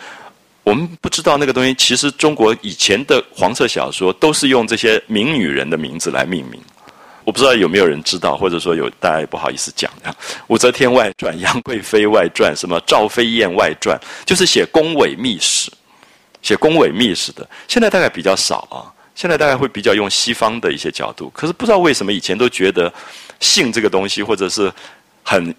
[0.64, 6.60] 我们不知道那个东西，其实中国以前的黄色小说都是用这些名女人的名字来命名。
[7.24, 10.10] 我不知道有没有人知道，或者说有大家也不好意思讲的
[10.46, 15.70] 《武则天外传》《杨贵妃外传》什么《赵飞燕外传》，就是写宫闱秘史，
[16.40, 17.46] 写宫闱秘史的。
[17.66, 21.28] 现在大概比较少啊，现在大概会比较用西方的一些角度。
[21.34, 22.92] 可是不知道为什么以前都觉得
[23.40, 24.72] 性这个东西，或者是
[25.24, 25.52] 很。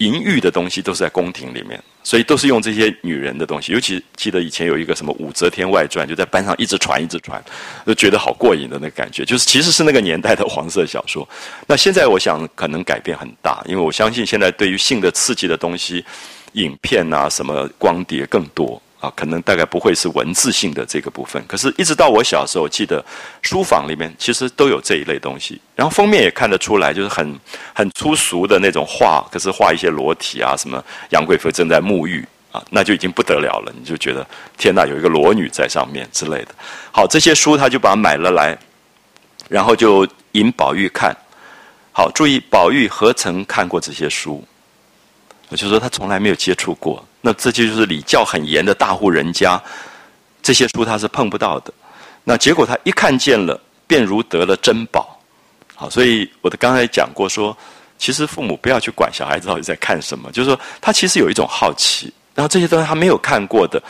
[0.00, 3.70] 淫欲的东西都是在宫廷里面，所以都是用这些女人的东西。
[3.72, 7.38] 尤其记得以前有一个什么《武则天外传》，就在班上一直传一直传，
[7.86, 9.26] 就觉得好过瘾的那个感觉。
[9.26, 11.28] 就是其实是那个年代的黄色小说。
[11.66, 16.02] 那现在我想可能改变很大，因为我相信现在对于性的刺激的东西，
[16.52, 18.80] 影片啊什么光碟更多。
[19.00, 23.02] 啊，可能大概不会是文字性的这个部分，可是，一直到我小时候，记得
[23.40, 27.40] 书房里面其实都有这一类东西，然后封面也看得出来，就是很
[27.74, 34.26] 很粗俗的那种画，可是画一些裸体啊，什么杨贵妃正在沐浴啊，那就已经不得了了，你就觉得
[34.58, 36.48] 天哪，有一个裸女在上面之类的。
[36.92, 38.58] 好，这些书他就把买了来，
[39.48, 41.16] 然后就引宝玉看。
[41.92, 44.44] 好，注意，宝玉何曾看过这些书？
[45.48, 47.02] 我就说他从来没有接触过。
[47.20, 49.60] 那这就是礼教很严的大户人家，
[50.42, 51.72] 这些书他是碰不到的。
[52.24, 55.18] 那结果他一看见了，便如得了珍宝。
[55.74, 57.56] 好，所以我的刚才讲过说，
[57.98, 63.82] 其实父母不要去管小孩子到底在看什么，就是说他其实有一种好奇，然后这些东西他没有看过的，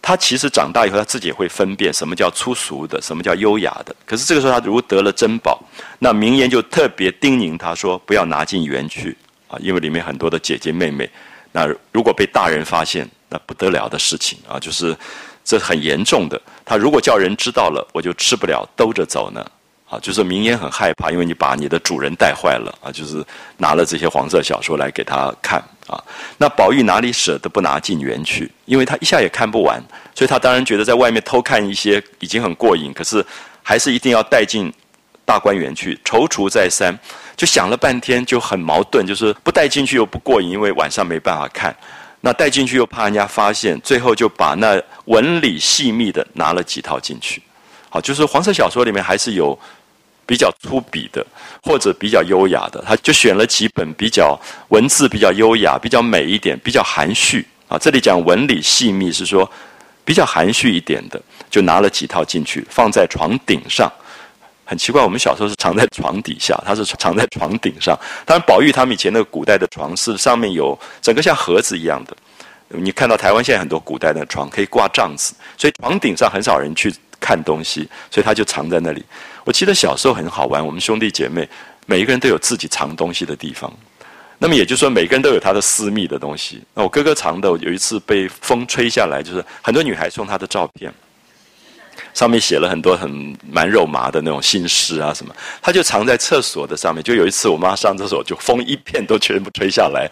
[0.00, 3.94] 他其实长大以后，他自己也会分辨什么叫粗俗的，什么叫优雅的。
[4.04, 5.58] 可是这个时候，他如得了珍宝，
[5.98, 9.16] 那名言就特别叮咛他说：“不要拿进园去
[9.48, 11.10] 啊，因为里面很多的姐姐妹妹。
[11.56, 14.94] 那如果被大人发现，那不得了的事情啊，就是
[15.42, 16.38] 这很严重的。
[16.66, 19.42] 他如果叫人知道了，我就吃不了兜着走呢。
[19.88, 23.24] 啊，就是名言很害怕，因为你把你的主人带坏了啊，就是
[23.56, 25.96] 拿了这些黄色小说来给他看。”啊，
[26.36, 28.50] 那宝玉哪里舍得不拿进园去？
[28.66, 29.82] 因为他一下也看不完，
[30.14, 33.24] 所以他当然觉得在外面偷看一些已经很过瘾，可是
[33.62, 34.70] 还是一定要带进
[35.24, 35.98] 大观园去。
[36.04, 36.92] 踌躇再三，
[37.36, 41.72] 就想了半天，就很矛盾，就是不带进去又不过瘾，因为晚上没办法看；
[42.20, 47.42] 那带进去又怕人家发现，最后就把那文理细密的拿了几套进去。
[47.90, 49.58] 好，就是黄色小说里面还是有。
[50.28, 51.24] 比较粗鄙的，
[51.62, 54.36] 或者比较优雅的，他就选了几本比较
[54.70, 57.78] 文字比较优雅、比较美一点、比较含蓄啊。
[57.78, 59.48] 这里讲文理细密是说
[60.04, 63.88] 比较含蓄一点的，就拿了几套进去，放在床顶上。
[64.66, 67.96] 很奇怪，我们小时候是藏在床底下，他是藏在床顶上。
[68.26, 72.16] 当然，宝玉他们以前那个古代的床是上面有整个像盒子一样的。
[72.68, 79.04] 你看到台湾现在很多古代的床可以挂帐子，所以床顶上很少人去看东西，所以他就藏在那里。
[79.44, 81.48] 我记得小时候很好玩，我们兄弟姐妹
[81.86, 83.72] 每一个人都有自己藏东西的地方。
[84.38, 86.60] 那么也就是说，每个人都有他的私密的东西。
[86.74, 90.92] 那我哥哥藏的，有一次被风吹下来，就是很多女孩送他的照片。
[92.16, 97.04] 上面写了很多很蛮肉麻的那种心事啊什么，他就藏在厕所的上面。
[97.04, 100.10] 就有一次我妈上厕所，就风一片都全部吹下来，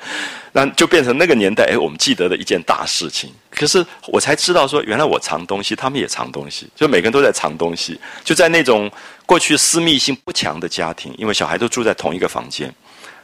[0.52, 3.32] 那就变成那个年代哎我们记得的一件大事情。
[3.48, 7.98] 可是我才知道说，原来我藏东西，他们也藏东西，就每个人都在藏东西。
[8.22, 8.90] 就在那种
[9.24, 12.70] 过去私密性不强的家庭，因为小孩都住在同一个房间。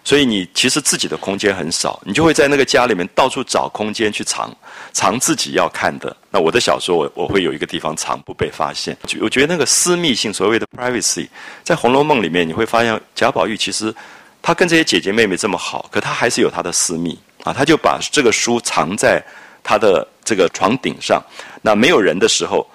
[0.02, 4.50] 所以你其实自己的空间很少，你就会在那个家里面到处找空间去藏，
[4.92, 6.16] 藏自己要看的。
[6.30, 8.96] 那我的小说，我我会有一个地方藏，不被发现。
[9.20, 11.28] 我觉得那个私密性，所谓的 privacy，
[11.62, 13.94] 在《红楼梦》里面，你会发现贾宝玉其实
[14.40, 17.52] 他跟这些姐姐妹妹这么好，可他还是有他的私密啊。
[17.52, 19.22] 他就把这个书藏在
[19.62, 21.22] 他的这个床顶上，
[21.62, 22.66] 那没有人的时候，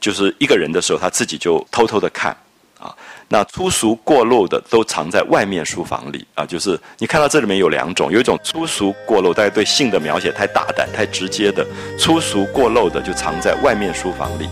[0.00, 2.36] 就是一个人的时候，他自己就偷偷的看。
[3.28, 11.66] 那粗俗过露的都藏在外面书房里啊，就是你看到这里面有两种，有一种粗俗过露，大家对性的描写太大胆、太直接的，
[11.98, 14.48] 粗俗过露的就藏在外面书房里。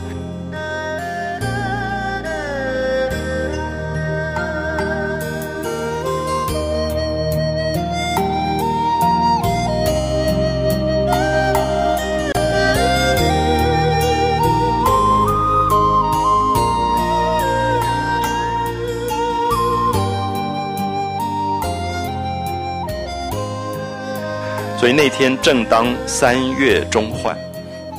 [24.83, 27.39] 所以那天正当三月中换，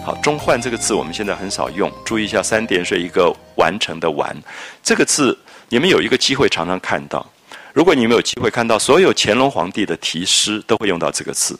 [0.03, 4.35] 好，中换这个字我们现在很少用，注意一下三点水一个完成的完，
[4.83, 5.39] 这个字
[5.69, 7.25] 你们有一个机会常常看到。
[7.71, 11.57] 如果你们有机会看到，所有乾隆皇帝的题诗都会用到这个字，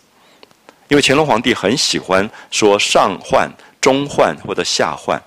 [0.89, 5.18] 因为乾隆皇帝很喜欢说上换、中换或者下换。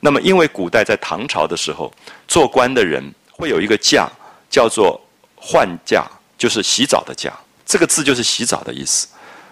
[0.00, 1.90] 那么因为古代在唐朝的时候，
[2.26, 4.10] 做官的人会有一个假
[4.50, 5.00] 叫做
[5.36, 6.04] 换假，
[6.36, 7.32] 就是洗澡的假，
[7.64, 9.08] 这个字就是洗澡的意思。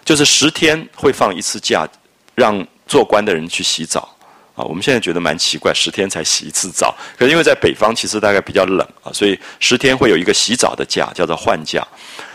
[0.07, 1.85] 就是十天会放一次假，
[2.33, 4.09] 让做官的人去洗澡
[4.55, 4.63] 啊。
[4.63, 6.95] 我们现在觉得蛮奇怪，十天才洗一次澡。
[7.17, 11.85] 可是因为在北方其实大概比较冷啊，所以十天会有一个洗澡的假，叫做换假。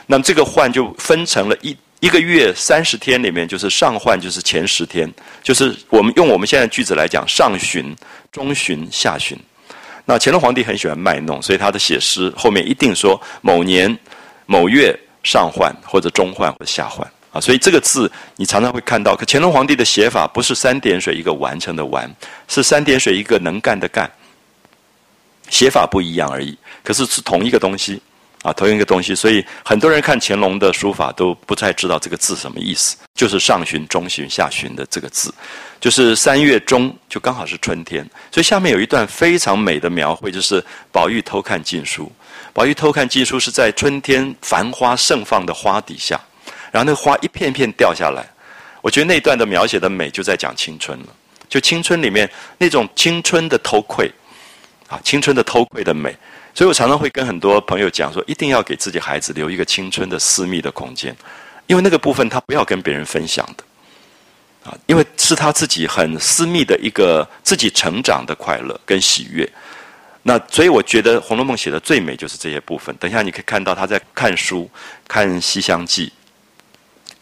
[0.05, 5.11] 那么这个换就分成了一一个月三十天里面，就是上换就是前十天，
[5.43, 7.97] 就是我们用我们现在句子来讲，上旬、
[8.31, 9.35] 中旬、下旬。
[10.05, 13.99] 那乾隆皇帝很喜欢卖弄，所以他的写诗后面一定说某年
[14.45, 14.95] 某月
[15.25, 17.11] 上换或者中换或者下换。
[17.33, 22.09] 啊，所以这个字你常常会看到，可乾隆皇帝的写法不是三点水一个完成的完，
[22.47, 24.11] 是三点水一个能干的干，
[25.49, 26.57] 写法不一样而已。
[26.85, 28.03] 可是是同一个东西，
[28.43, 29.15] 啊，同一个东西。
[29.15, 35.33] 所以很多人看乾隆的书法都不太知道这个字什么意思，就是上旬、中旬、下旬的这个字，
[35.81, 38.07] 就是三月中就刚好是春天。
[38.31, 42.13] 所以下面有一段非常美的描绘，就是宝玉偷看禁书。
[42.53, 46.21] 宝玉偷看禁书是在春天繁花盛放的花底下。
[46.73, 48.27] 然后那花一片片掉下来，
[48.81, 51.07] 我觉得那段的描写的美就在讲青春了。
[51.49, 54.11] 就青春里面那种青春的偷窥，
[54.89, 56.17] 啊，青春的偷窥的美。
[56.55, 61.15] 所以我常常会跟很多朋友讲说，一定要给自己孩子留一个青春的私密的空间，
[61.67, 69.47] 因为那个部分他不要跟别人分享的，啊，因为是他自己很私密的一个自己成长的快乐跟喜悦。
[70.23, 72.95] 那所以我觉得《红楼梦》写的最美就是这些部分。
[72.97, 74.71] 等一下你可以看到他在看书，
[75.07, 76.07] 看《西厢记》。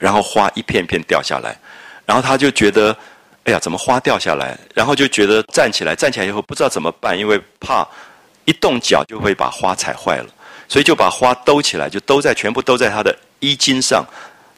[0.01, 1.57] 然后花一片片掉下来，
[2.05, 2.97] 然后他就觉得
[3.45, 4.59] 哎呀，怎么花掉下来？
[4.75, 7.87] 然后就觉得站起来，站起来以后不知道怎么办，因为怕
[8.47, 10.27] 一动脚就会把花踩坏了，
[10.67, 14.05] 所以就把花兜起来，就兜在全部兜在他的衣襟上。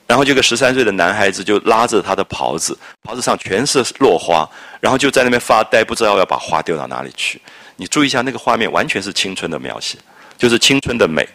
[0.07, 4.49] 然后这个十三岁的男孩子就拉着他的袍子，袍子上全是落花，
[4.81, 7.41] 然后就在那边发呆，不知道要把花丢到哪里去。
[7.77, 9.97] 你注意一下那个画面，完全是青春的描写，
[10.37, 11.27] 就是青春的美。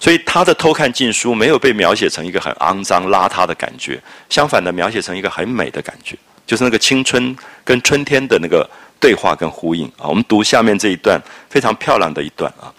[0.00, 10.08] 所以他的偷看禁书没有被描写成一个很肮脏邋遢的感觉，相反的描写成一个很美的感觉，就是那个青春跟春天的那个对话跟呼应啊。
[10.08, 11.20] 我们读下面这一段
[11.50, 12.72] 非常漂亮的一段啊。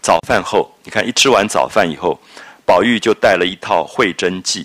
[0.00, 2.18] 早饭后，你看一吃完早饭以后，
[2.64, 4.62] 宝玉就带了一套《会真记》。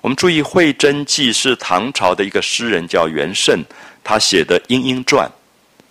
[0.00, 3.64] 我们注意，《会真记》是唐朝的一个诗人叫元盛
[4.02, 5.30] 他写的《莺莺传》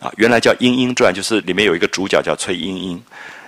[0.06, 3.02] 啊，原来叫《莺莺传》，就是里面有一个主角叫崔莺莺。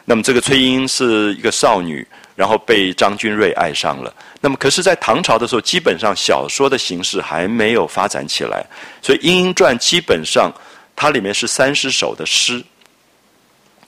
[0.06, 4.14] 那么这个崔莺是一个少女，然后被张君瑞爱上了。
[4.40, 8.64] 那么可是，在唐朝的时候，基本上小说的形式还没有发展起来，
[9.02, 10.52] 所以《莺莺传》基本上
[10.96, 12.64] 它里面是三十首的诗，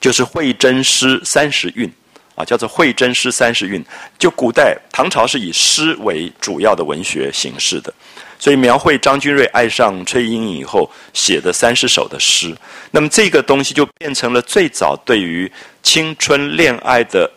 [0.00, 1.88] 就是会真诗三十韵，
[2.34, 3.84] 啊，叫做会真诗三十韵。
[4.18, 7.94] 就古代唐朝是以诗为主要的文学形式的。
[8.38, 12.56] 所以描绘张君瑞爱上崔莺莺以后写的三十首的诗，
[12.92, 15.50] 那么这个东西就变成了最早对于
[15.82, 17.30] 青春恋爱的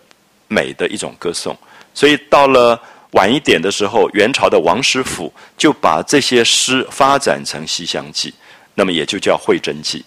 [0.47, 1.57] 美的一种歌颂。
[1.93, 2.79] 所以到了
[3.11, 8.29] 晚一点的时候，元朝的王师傅就把这些诗发展成《西厢记》，
[8.75, 10.05] 那么也就叫《会真记》。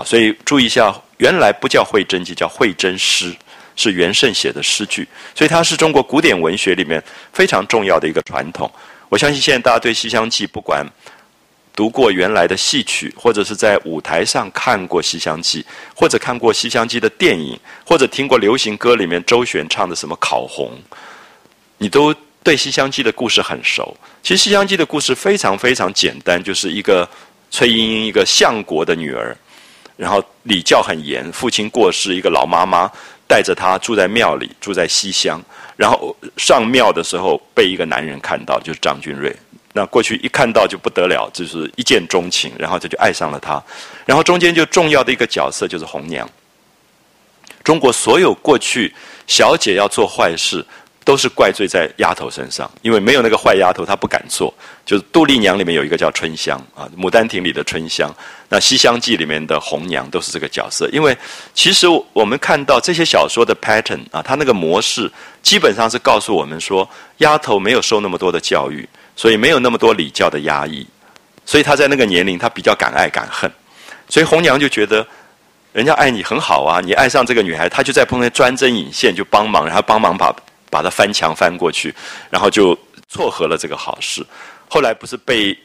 [0.00, 3.32] 啊，所以注意一下，原来不叫《会真记》，叫《会真诗》，
[3.76, 5.08] 是元盛写的诗句。
[5.34, 7.02] 所以它是中国古典文学里面
[7.32, 8.70] 非常重要的一个传统。
[9.08, 10.86] 我相信现在大家对《西厢记》，不管
[11.74, 15.62] 读过原来的戏曲，或者是在舞台上看过《西厢记》，
[15.94, 20.70] 或者看过《西厢记》的电影，或者听过流行歌里面周璇唱的什么《烤红》，
[21.78, 23.96] 你都对《西厢记》的故事很熟。
[24.22, 27.08] 其实《西厢记》的故事非常非常简单，就是一个
[27.50, 29.34] 崔莺莺，一个相国的女儿，
[29.96, 32.90] 然后礼教很严，父亲过世，一个老妈妈
[33.28, 35.40] 带着她住在庙里，住在西厢。
[35.76, 39.32] 然后上庙的时候被一个男人看到，就是张君瑞。
[39.74, 43.62] 那过去一看到就不得了，就是一见钟情，然后他就爱上了她。
[44.04, 46.28] 然后中间就重要的一个角色就是红娘。
[47.62, 48.92] 中国所有过去
[49.26, 50.64] 小姐要做坏事。
[51.08, 54.52] 都是怪罪在丫头身上，因为没有那个坏丫头，她不敢做。
[54.84, 58.14] 就是杜丽娘里面有一个叫春香啊，《牡丹亭》里的春香，
[58.50, 60.86] 那《西厢记》里面的红娘都是这个角色。
[60.92, 61.16] 因为
[61.54, 65.10] 其实我们看到这些小说的 pattern 啊，它那个模式
[65.42, 66.86] 基本上是告诉我们说，
[67.18, 68.86] 丫头没有受那么多的教育，
[69.16, 70.86] 所以没有那么多礼教的压抑，
[71.46, 73.50] 所以她在那个年龄，她比较敢爱敢恨。
[74.10, 75.06] 所以红娘就觉得，
[75.72, 80.36] 人家爱你很好啊，你爱上这个女孩，她就在旁边专针引线，就帮忙，然后帮忙把。
[80.70, 81.94] 把他翻墙翻过去，
[82.30, 84.24] 然后就撮合了这个好事。
[84.68, 85.56] 后来不是被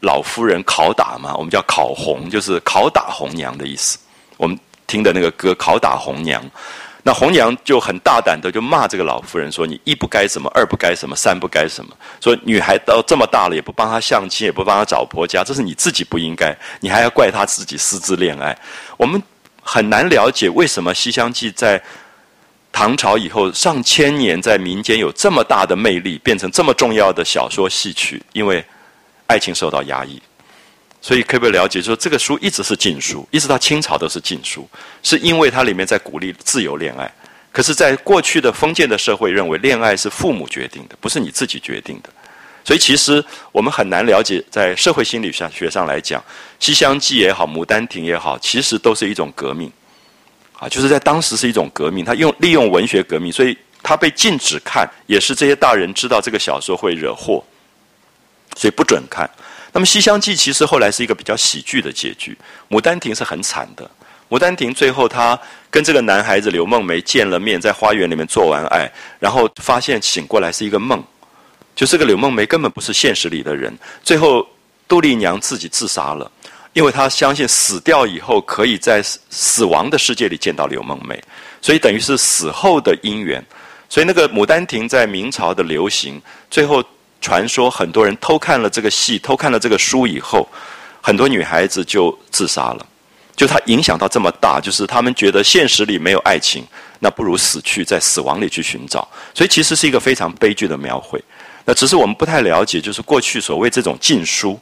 [0.00, 1.34] 老夫人拷打吗？
[1.36, 3.98] 我们叫拷红，就是拷打红娘的意思。
[4.36, 6.42] 我们听的那个歌《拷打红娘》，
[7.02, 11.96] 那红娘就很大胆的就骂这个老夫人说：“你一不该什么，二不该什么，三不该什么。
[12.20, 18.58] 说女孩到这么大了，也不帮她相亲，也不帮她找婆家，这是你自己不应该，你还要怪她自己私自恋爱。
[18.96, 19.22] 我们
[19.62, 21.82] 很难了解为什么《西厢记》在。
[22.72, 28.64] 唐朝以后，上千年在民间有这么大的魅力，变成这么重要的小说戏曲，因为
[29.26, 30.20] 爱情受到压抑，
[31.02, 34.68] 所以可不可以了解说，这个书一直是禁书，一直到清朝都是禁书，
[35.02, 37.10] 是因为它里面在鼓励自由恋爱。
[37.52, 42.08] 可是，在过去的封建的社会，认为恋爱是父母决定的，不是你自己决定的，
[42.64, 46.20] 所以其实我们很难了解，在社会心理上学上来讲，
[46.60, 49.70] 《西厢记》也好，《牡丹亭》也好，其实都是一种革命。
[50.60, 57.42] 啊，就是在当时是一种革命，他用利用文学革命，所以他被禁止看，也是这些大人知道这个小说会惹祸，
[58.54, 59.28] 所以不准看。
[59.72, 62.36] 那么《西厢记》其实后来是一个比较喜剧的结局，
[62.76, 63.84] 《牡丹亭》是很惨的。
[64.28, 65.38] 《牡丹亭》最后他
[65.70, 68.86] 跟这个男孩子柳梦梅见了面，在花园里面做完爱，
[69.18, 71.02] 然后发现醒过来是一个梦，
[71.74, 73.74] 就这个柳梦梅根本不是现实里的人。
[74.02, 74.46] 最后
[74.86, 76.30] 杜丽娘自己自杀了。
[76.72, 81.20] 因为他相信死掉以后可以在死亡的世界里见到柳梦梅，
[81.60, 83.44] 所以等于是死后的姻缘。
[83.88, 86.82] 所以那个《牡丹亭》在明朝的流行，最后
[87.20, 90.48] 传说很多人偷看了这个戏、偷看了这个书以后，
[91.00, 92.86] 很多女孩子就自杀了。
[93.34, 96.64] 就它影响到这么大，就是他们觉得现实里没有爱情，
[97.00, 99.08] 那不如死去，在死亡里去寻找。
[99.34, 101.20] 所以其实是一个非常悲剧的描绘。
[101.64, 104.60] 那只是我们不太了解，就是过去所谓这种禁书。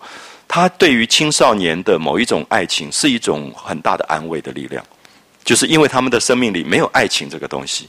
[0.48, 4.82] 他对于青少年的某一种爱情是一种很大的安慰的力量，
[5.44, 7.86] 就是因为他们的生命里没有爱情这个东西。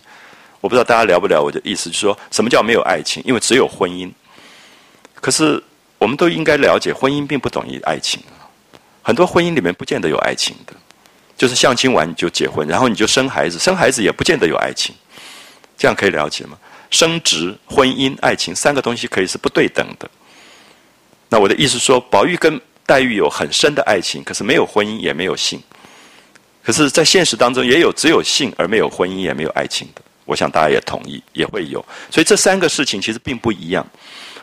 [0.60, 3.24] 我不知道大家了不了我的意思，就是说什么叫没有爱情？
[3.26, 4.12] 因为只有婚姻。
[5.16, 5.64] 可是
[5.98, 8.22] 我们都应该了解，婚姻并不等于爱情。
[9.02, 10.74] 很多婚姻里面不见得有爱情的，
[11.38, 14.94] 就是相亲完就结婚，然后你就生孩子，生孩子也不见得有爱情，
[15.78, 16.58] 这样可以了解吗？
[16.92, 20.10] 生殖、婚姻、爱情三个东西可以是不对等的。
[21.30, 25.62] 那我的意思说，宝玉跟黛玉有很深的爱情，可是没有婚姻，也没有性。
[26.64, 30.02] 可是，在现实当中，也有只有性而没有婚姻，也没有爱情的。
[30.26, 31.84] 我想大家也同意，也会有。
[32.12, 33.86] 所以这三个事情其实并不一样。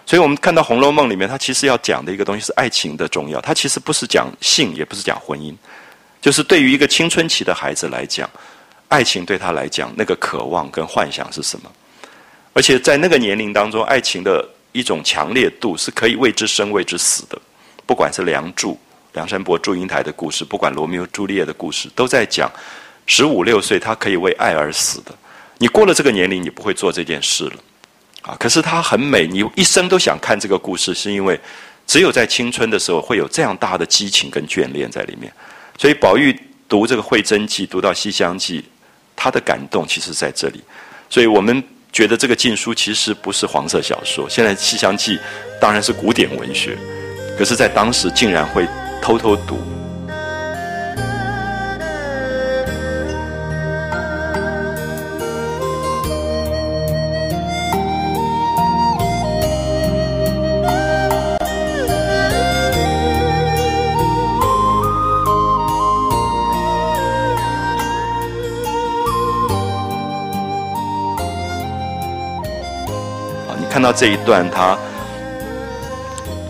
[0.05, 3.41] 所以我们看到《红楼梦》里面，它其实要讲的一个东西是爱情的重要。
[3.41, 5.55] 它其实不是讲性，也不是讲婚姻，
[6.21, 8.29] 就是对于一个青春期的孩子来讲，
[8.89, 11.71] 爱情对他来讲，那个渴望跟幻想是什么？
[12.53, 17.41] 而且在那个年龄当中，爱情的一种强烈度是可以为之生、为之死的。
[17.87, 18.79] 不管是梁祝、
[19.13, 22.51] 梁山伯、祝英台的故事，不管罗密欧、朱丽叶的故事，都在讲
[23.07, 25.15] 十五六岁他可以为爱而死的。
[25.59, 27.57] 你过了这个年龄，你不会做这件事了。
[28.23, 28.37] 啊！
[28.41, 31.39] 可是它很美，你一生都想看这个故事，是因为
[31.87, 35.33] 只有在青春的时候会有这样大的激情跟眷恋在里面。
[35.79, 36.37] 所以宝玉
[36.69, 38.61] 读这个《会真记》，读到《西厢记》，
[39.15, 40.61] 他的感动其实在这里。
[41.09, 41.63] 所以我们
[41.97, 44.29] 觉得这个禁书其实不是黄色小说。
[44.29, 45.17] 现在《西厢记》
[45.59, 46.77] 当然是古典文学，
[47.39, 48.69] 可是，在当时竟然会
[49.01, 49.86] 偷偷读。
[73.77, 74.75] 看到这一段，他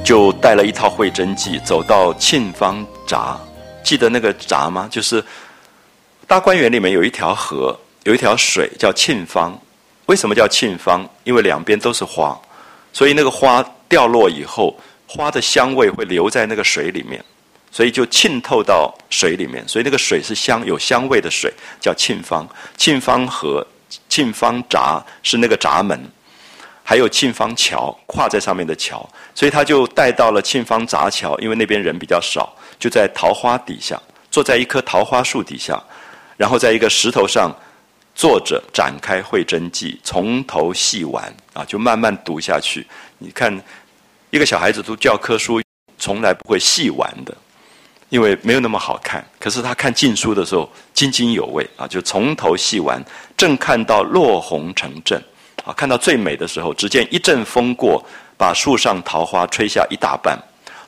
[0.04, 3.36] 就带了一套会真记，走到沁芳闸。
[3.82, 4.86] 记得那个闸吗？
[4.88, 5.20] 就是
[6.28, 9.60] 大观园里面有一条河，有一条水叫沁芳。
[10.06, 11.04] 为什么叫沁芳？
[11.24, 12.40] 因为两边都是花，
[12.92, 17.20] 所以那个花掉落以后，花的香味会留在那个水里面，
[17.72, 19.66] 所以就浸透到水里面。
[19.66, 22.48] 所以那个水是香有香味的水，叫沁芳。
[22.76, 23.66] 沁芳河、
[24.08, 26.00] 沁芳闸是那个闸门。
[26.88, 35.82] 还有沁芳桥，跨在上面的桥，所以他就带到了沁芳闸桥，因为那边人比较少，就在桃花底下，坐在一棵桃花树底下，
[36.36, 37.52] 然后在一个石头上
[38.14, 42.86] 坐着，展开会真记，从头细玩啊，就慢慢读下去。
[43.18, 43.52] 你看，
[44.30, 45.60] 一个小孩子读教科书，
[45.98, 47.36] 从来不会细玩的，
[48.10, 49.26] 因为没有那么好看。
[49.40, 53.04] 可是他看禁书的时候，津津有味啊，就从头细玩，
[53.36, 55.20] 正看到落红成阵。
[55.66, 58.00] 啊，看到最美的时候，只见一阵风过，
[58.38, 60.38] 把树上桃花吹下一大半，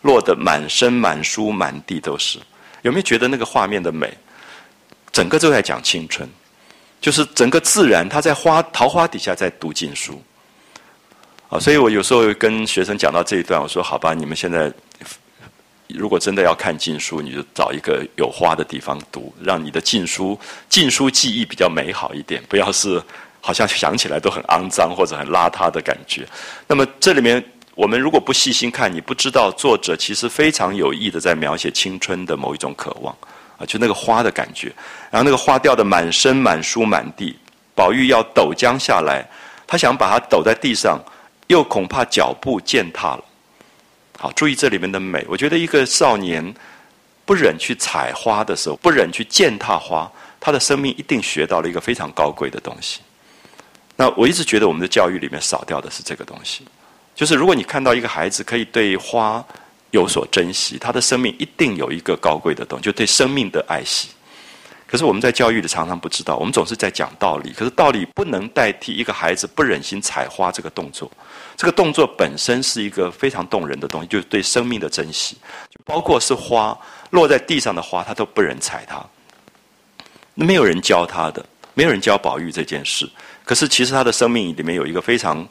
[0.02, 2.38] 落得满身满书满地都是。
[2.82, 4.08] 有没有觉得那个画面的美？
[5.10, 6.28] 整个都在讲青春，
[7.00, 10.22] 就是整个自然，他在花桃花底下在读经书。
[11.48, 14.72] 啊，所以我有时候跟学生讲到这一段，我说：好吧，你们现在
[15.88, 23.02] 如果真的要看禁书，你就找一个有花的地方读，让你的禁书禁书记忆比较美好一点，不要是。
[23.40, 26.26] 好像想起来都很肮脏或者很邋遢的感觉。
[26.66, 27.42] 那么这里面，
[27.74, 33.16] 我们如果不细心看，你不知道作者其实非常有意的在描写青春的某一种渴望
[33.56, 34.72] 啊，就那个花的感觉。
[35.10, 37.38] 然后那个花掉的满身满书满地，
[37.74, 39.24] 宝玉要抖将下来，
[39.66, 40.98] 他想把它抖在地上，
[41.46, 43.24] 又恐怕脚步践踏了。
[44.18, 45.24] 好，注意这里面的美。
[45.28, 46.52] 我觉得一个少年
[47.24, 50.10] 不忍去采花的时候，不忍去践踏花，
[50.40, 53.00] 他的生命一定学到了一个非常高贵的东西。
[54.00, 56.64] 那我一直觉得我们的教育里面少掉的是这个东西，
[57.16, 59.44] 就是如果你看到一个孩子可以对花
[59.90, 64.10] 有所珍惜，他的生命一定有一个高贵的东西，就对生命的爱惜。
[64.86, 71.10] 可是我们在教育里常常不知道，我们总是在讲道理，可是道理不能代替一个孩子不忍心采花这个动作。
[71.56, 75.36] 这个动作本身是一个非常动人的东西，就是对生命的珍惜，
[75.68, 76.78] 就包括是花
[77.10, 79.04] 落在地上的花，他都不忍踩它。
[80.34, 81.44] 那没有人教他的，
[81.74, 83.10] 没有人教宝玉这件事。
[83.48, 85.48] 可是，其实他的生命里面有一个非常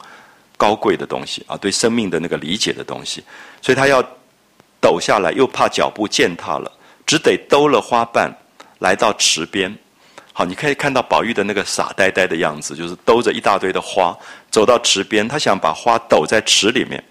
[0.56, 3.24] 高贵的东西啊，对生命的那个理解的东西，
[3.60, 4.00] 所以他要
[4.80, 6.70] 抖下来，又怕脚步践踏了，
[7.04, 8.32] 只得兜了花瓣
[8.78, 9.76] 来到池边。
[10.32, 14.16] 好，你可以看到宝玉的那个傻呆呆的样子，就是兜着一大堆的花
[14.48, 17.02] 走到池边，他想把花抖在池里面，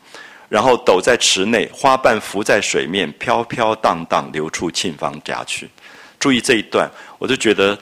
[0.47, 5.69] 然后抖在池内，花瓣浮在水面，飘飘荡荡流出沁芳家去。
[6.17, 7.77] 注意这一段，我就觉得，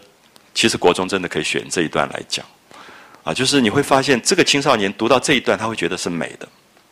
[0.56, 2.44] 其实国中真的可以选这一段来讲。
[3.26, 6.48] 啊，就是你会发现，这个青少年读到这一段，他会觉得是美的，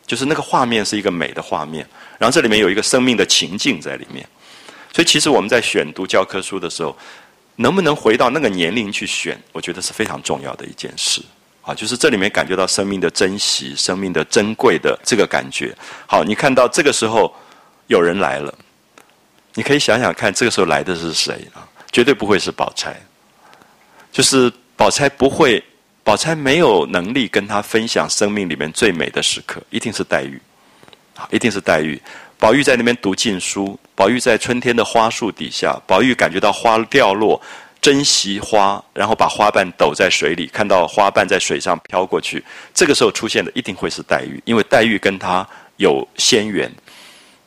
[0.05, 4.27] 就是那个画面是一个美的画面，然后这里面有一个生命的情境在里面。
[4.91, 6.97] 所以，其实我们在选读教科书的时候，
[7.57, 11.21] 能不能回到那个年龄去选，我觉得是非常重要的一件事。
[11.61, 15.73] 啊，就是这里面感觉到生命的珍惜、生命的珍贵的这个感觉。
[16.07, 17.33] 好，你看到这个时候
[17.87, 18.53] 有人来了，
[19.53, 21.61] 你可以想想看，这个时候来的是谁啊？
[21.91, 22.95] 绝对不会是宝钗，
[24.11, 25.63] 就是宝钗不会，
[26.03, 30.39] 宝钗没有能力跟他分享生命里面最美的时刻，一定是黛玉，
[31.15, 32.01] 啊，一定是黛玉。
[32.37, 37.41] 宝玉在那边读禁书，宝玉在春天的花树底下，宝玉感觉到花掉落，
[37.81, 42.43] 珍惜花，然后把花瓣抖在水里，看到花瓣在水上飘过去，
[42.73, 45.47] 这个时候出现的一定会是黛玉，因为黛玉跟他
[45.77, 46.69] 有仙缘。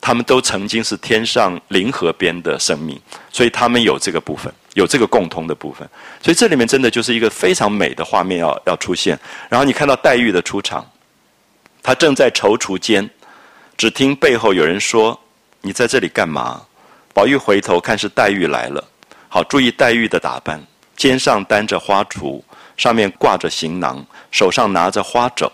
[0.01, 3.01] 他们都曾经是天上灵河边的生命，
[3.33, 5.89] 所以他们有这个部分，有这个共通的部分。
[6.23, 9.19] 所以这里面真的就是一个非常美的画面要要出现。
[9.51, 10.85] 然后你看到黛玉的出场，
[11.83, 13.09] 她正在踌躇间，
[13.77, 15.19] 只听背后有人说
[15.63, 16.63] ：“你在这里干嘛？”
[17.13, 18.83] 宝玉回头看是黛玉来了，
[19.29, 20.63] 好注意黛玉的打扮，
[20.97, 22.43] 肩上担着花锄，
[22.77, 25.51] 上面挂着行囊，手上拿着花肘。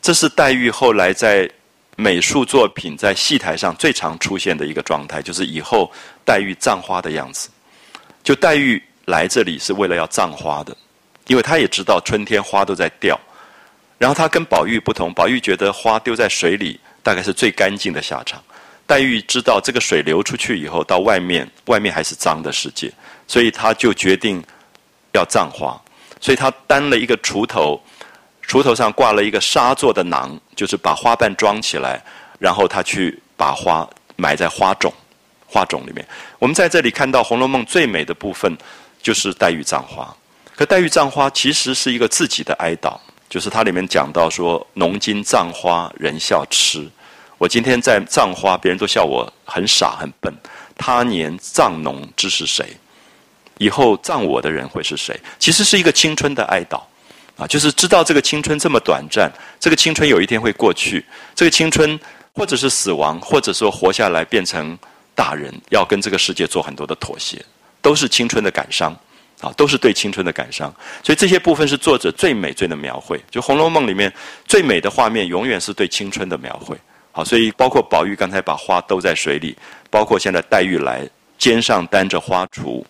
[0.00, 1.50] 这是黛玉后来在。
[1.98, 5.90] 美术作品在戏台上最常出现的一个状态，就是以后
[6.26, 7.48] 黛玉葬花的样子。
[8.26, 10.76] 就黛玉来这里是为了要葬花的，
[11.28, 13.16] 因为她也知道春天花都在掉。
[13.98, 18.42] 然后她跟宝玉不同，宝玉觉得花丢在水里大概是最干净的下场。
[18.84, 22.92] 黛玉知道这个水流出去以后到外面，外面还是脏的世界，
[23.28, 24.42] 所以她就决定
[25.12, 25.80] 要葬花。
[26.20, 27.80] 所以她担了一个锄头。
[28.44, 32.02] 锄头上挂了一个纱做的囊，就是把花瓣装起来，
[32.40, 34.92] 然后他去把花埋在花种、
[35.56, 36.06] 花种里面。
[36.38, 38.54] 我们在这里看到《红楼梦》最美的部分，
[39.00, 40.14] 就是黛玉葬花。
[40.54, 42.94] 可黛玉葬花其实是一个自己的哀悼，
[43.30, 46.86] 就是它里面讲到说：“农今葬花人笑痴，
[47.38, 50.30] 我今天在葬花，别人都笑我很傻很笨。
[50.76, 52.76] 他年葬农知是谁？
[53.56, 56.78] 以后葬我的人会是谁？”其实是一个青春的哀悼。
[57.38, 61.02] 啊，就是知道这个青春这么短暂，这个青春有一天会过去，
[61.34, 61.98] 这个青春
[62.32, 64.78] 或者是死亡，或者说活下来变成
[65.16, 67.42] 大人，要跟这个世界做很多的妥协，
[67.80, 68.94] 都是青春的感伤，
[69.40, 70.72] 啊，都是对青春的感伤。
[71.02, 73.18] 所以这些部分是作者最美、最的描绘。
[73.30, 74.12] 就《红楼梦》里面
[74.44, 76.76] 最美的画面，永远是对青春的描绘。
[77.12, 79.56] 好，所以包括宝玉刚才把花兜在水里，
[79.90, 81.08] 包括现在黛玉来，
[81.38, 82.84] 肩上担着花锄，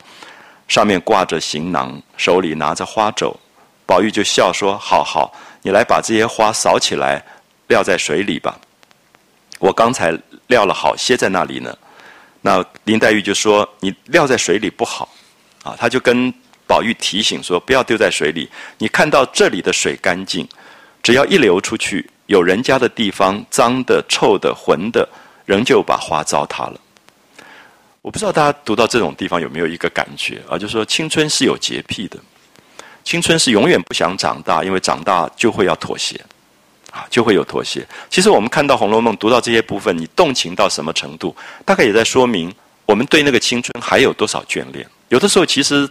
[0.66, 3.38] 上面挂着行囊，手里拿着花肘。
[3.86, 7.24] 宝玉就笑说：“好好，你来把这些花扫起来，
[7.68, 8.58] 撂在水里吧。
[9.60, 10.12] 我刚才
[10.48, 11.72] 撂了好些在那里呢。”
[12.46, 15.08] 那林黛玉就说：“你撂在水里不好。”
[15.66, 16.32] 啊，他就跟
[16.64, 18.48] 宝玉提醒说：“不要丢在水里。
[18.78, 20.48] 你看到这里的水干净，
[21.02, 25.08] 只要一流出去，有人家的地方脏的、臭的、浑的，
[25.44, 26.80] 仍旧把花糟蹋了。”
[28.00, 30.56] 我不知道大家读到这种地方有没有一个感觉啊？
[30.56, 32.16] 就是说青春是有洁癖的。
[33.02, 36.24] 青春是永远不想长大，因为长大就会要妥协，
[37.10, 37.86] 就会有妥协。
[38.08, 41.34] 其实我们看到《红楼梦》，读到这些部分，你动情到什么程度，
[41.64, 44.86] 大概也在说明我们对那个青春还有多少眷恋。
[45.08, 45.88] 有的时候，其实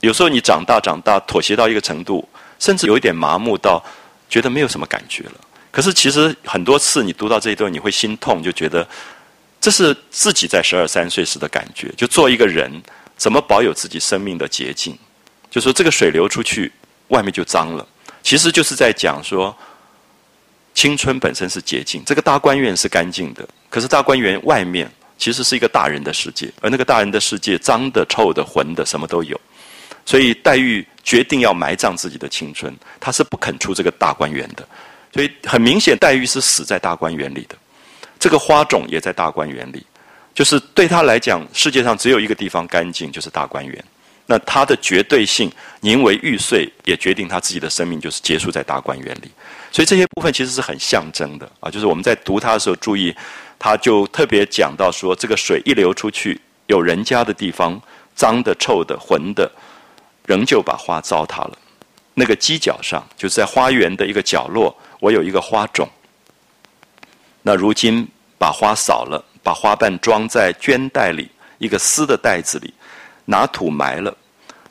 [0.00, 2.28] 有时候你长大长大，妥协到一个程度，
[2.58, 3.82] 甚至有一点麻木到
[4.28, 5.34] 觉得没有什么感觉了。
[5.70, 8.86] 可是其实很多次你读到这一段，你会心痛，就觉得
[9.60, 11.92] 这是自己在十二三岁时的感觉。
[11.96, 12.70] 就做一个人，
[13.16, 14.96] 怎么保有自己生命的洁净？
[15.50, 16.72] 就说这个水流出去，
[17.08, 17.86] 外面就脏了。
[18.22, 19.56] 其实就是在讲说，
[20.76, 23.48] 青春本身是洁净，这个大观园是干净的。
[23.70, 29.40] 可是大观园外面其实是一个大人的世界，而那个大人的世界脏的、臭的、浑的，什么都有。
[30.04, 34.68] 所以黛玉决定要埋葬自己的青春，她是不肯出这个大观园的。
[35.14, 37.56] 所以很明显，黛玉是死在大观园里的。
[38.20, 39.84] 这个花种也在大观园里，
[40.34, 43.82] 就是对她来讲，世界上只有一个地方干净，就是大观园。
[44.28, 45.50] 那他的绝对性，
[45.80, 49.30] 宁为玉碎，也决定他自己的生命就是结束在大观园里。
[49.76, 53.14] 所以这些部分其实是很象征的啊，就是我们在读它的时候注意，
[53.58, 57.78] 他就特别讲到说，这个水一流出去，有人家的地方，
[58.14, 59.52] 脏的、臭的、浑的，
[60.24, 61.58] 仍旧把花糟蹋了。
[62.14, 65.86] 那个犄角上，就是在花园的一个角落，我有一个花种。
[67.42, 68.08] 那如今
[68.38, 72.72] 把花扫了，把花瓣装在绢袋里，一个丝的袋子里。
[73.26, 74.16] 拿土埋了，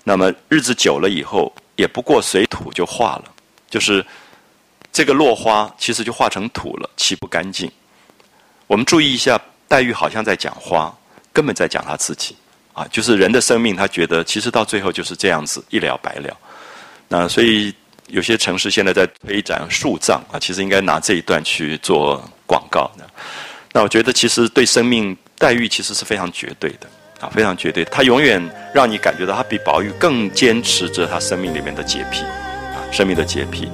[0.04, 3.26] 那么日子久了以后，也不过随土就化了，
[3.70, 4.04] 就是
[4.96, 7.70] 这个落花其实就化成土了，岂不干净？
[8.66, 9.38] 我们注意一下，
[9.68, 10.90] 黛玉好像在讲花，
[11.34, 12.34] 根本在讲她自己
[12.72, 16.38] 啊，就是人的生命，她觉得其实到最后就是这样子一了百了。
[17.10, 17.76] 那所以
[18.08, 22.90] 有些城市现在在推展树葬啊，其实应该拿这一段去做广告。
[23.74, 26.88] 那我觉得其实对生命，黛玉其实是非常绝对的。
[27.20, 28.42] 啊，非常绝对，他永远
[28.74, 33.70] 让你感觉到他比宝玉更坚持着他生命里面的洁癖，啊，生命的洁癖。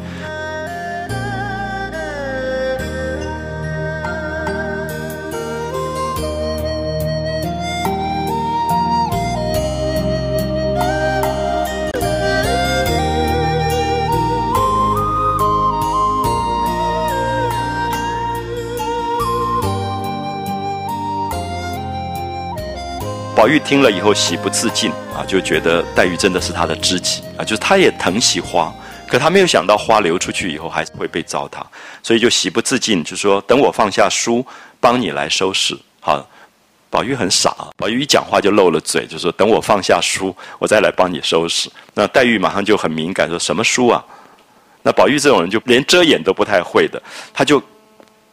[23.42, 28.72] 宝玉听了以后喜不自禁啊，就觉得黛玉真的是他的知己啊，就是他也疼惜花，
[29.08, 31.64] 可他没有想到花流出去以后还会被糟蹋，
[32.04, 34.46] 所以就喜不自禁，就说等我放下书，
[34.80, 35.76] 帮你来收拾。
[36.02, 36.24] 好，
[36.92, 41.68] 宝玉很傻，宝玉一讲话就漏了嘴，就说等我放下书，我再来帮你收拾。
[41.96, 44.06] 那黛玉马上就很敏感，说什么书啊？
[44.84, 47.02] 那宝玉这种人就连遮掩都不太会的，
[47.34, 47.60] 他就。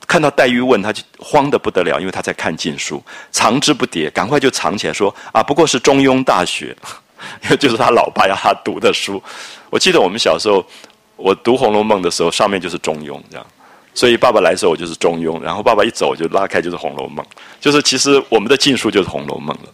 [0.08, 3.00] 看到黛玉问，他就慌得不得了，因为他在看禁书，
[3.30, 6.74] 藏之不迭，赶快就藏起来，说啊，不过是《中庸》大学，
[7.60, 9.22] 就是他老爸要他读的书。
[9.68, 10.64] 我记得我们小时候，
[11.16, 13.46] 我读《红楼梦》的时候，上面就是《中庸》这样，
[13.92, 17.22] 所以爸爸来的时候我就是《中庸》，然后爸爸一走就拉开就是《红楼梦》，
[17.60, 19.68] 就是其实我们的禁书就是《红楼梦》了，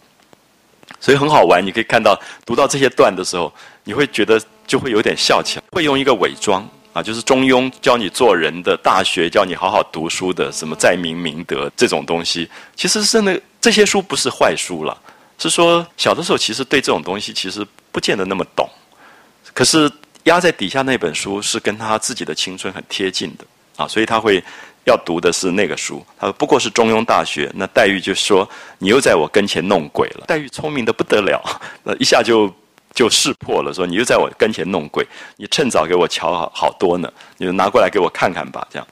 [0.99, 1.65] 所以很好玩。
[1.65, 3.49] 你可以看到读到这些段的时候，
[3.85, 6.67] 你会觉得就会有点笑起来，会用一个伪装。
[6.95, 14.97] 啊，就是中庸教你做人的，大学教你好好读书的，什么在明明德这种东西，其实是那这些书不是坏书了。
[15.37, 18.65] 是说小的时候其实对这种东西其实不见得那么懂，
[19.53, 19.91] 可是
[20.23, 23.43] 压在底下那本书是跟他自己的青春很贴近的
[23.75, 24.41] 啊，所以他会
[24.85, 26.01] 要读的是那个书。
[26.17, 30.23] 他说不过是中庸大学，那黛玉就说你又在我跟前弄鬼了。
[30.27, 31.43] 黛玉聪明的不得了，
[31.83, 32.49] 那一下就。
[32.95, 38.65] 就识破了，说你又在我跟前弄鬼，你趁早给我瞧好好多呢，你就拿过来给我看看吧。
[38.71, 38.87] 这样，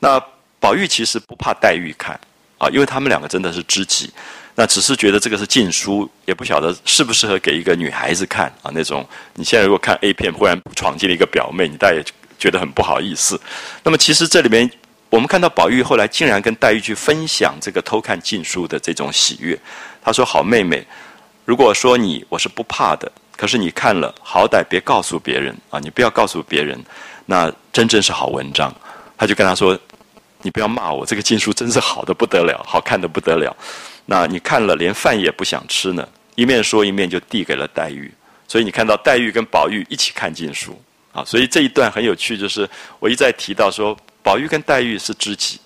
[0.00, 0.20] 那
[0.58, 2.18] 宝玉其实不怕黛玉看
[2.58, 4.12] 啊，因为他们两个真的是知己。
[4.56, 8.70] 那只是觉得这个是禁书，也不晓得适不适合给一个女孩子看啊。
[8.72, 12.02] 那种你现在如果看 A 片，忽然闯进了一个表妹，你大概
[12.38, 13.40] 觉得很不好意思。
[13.82, 14.70] 那么其实这里面，
[15.10, 19.58] 我们看到宝玉后来竟然跟黛玉去分享这个偷看禁书的这种喜悦。
[20.02, 20.86] 他说：“好妹妹，
[21.44, 25.78] 如果说你我是不怕的。”可是你看了，好歹别告诉别人啊！
[25.80, 26.78] 你不要告诉别人，
[27.26, 28.74] 那真正是好文章。
[29.16, 29.78] 他就跟他说
[30.42, 33.56] ：“你不要骂我，这个禁书真是好的不得了，好看的不得了。
[34.06, 38.12] 那你看了，连饭也不想吃呢。”一面说一面就递给了黛玉。
[38.46, 40.80] 所以你看到黛玉跟宝玉一起看禁书
[41.12, 41.24] 啊！
[41.24, 42.68] 所以这一段很有趣，就是
[42.98, 45.60] 我一再提到说，宝玉跟黛玉是知己。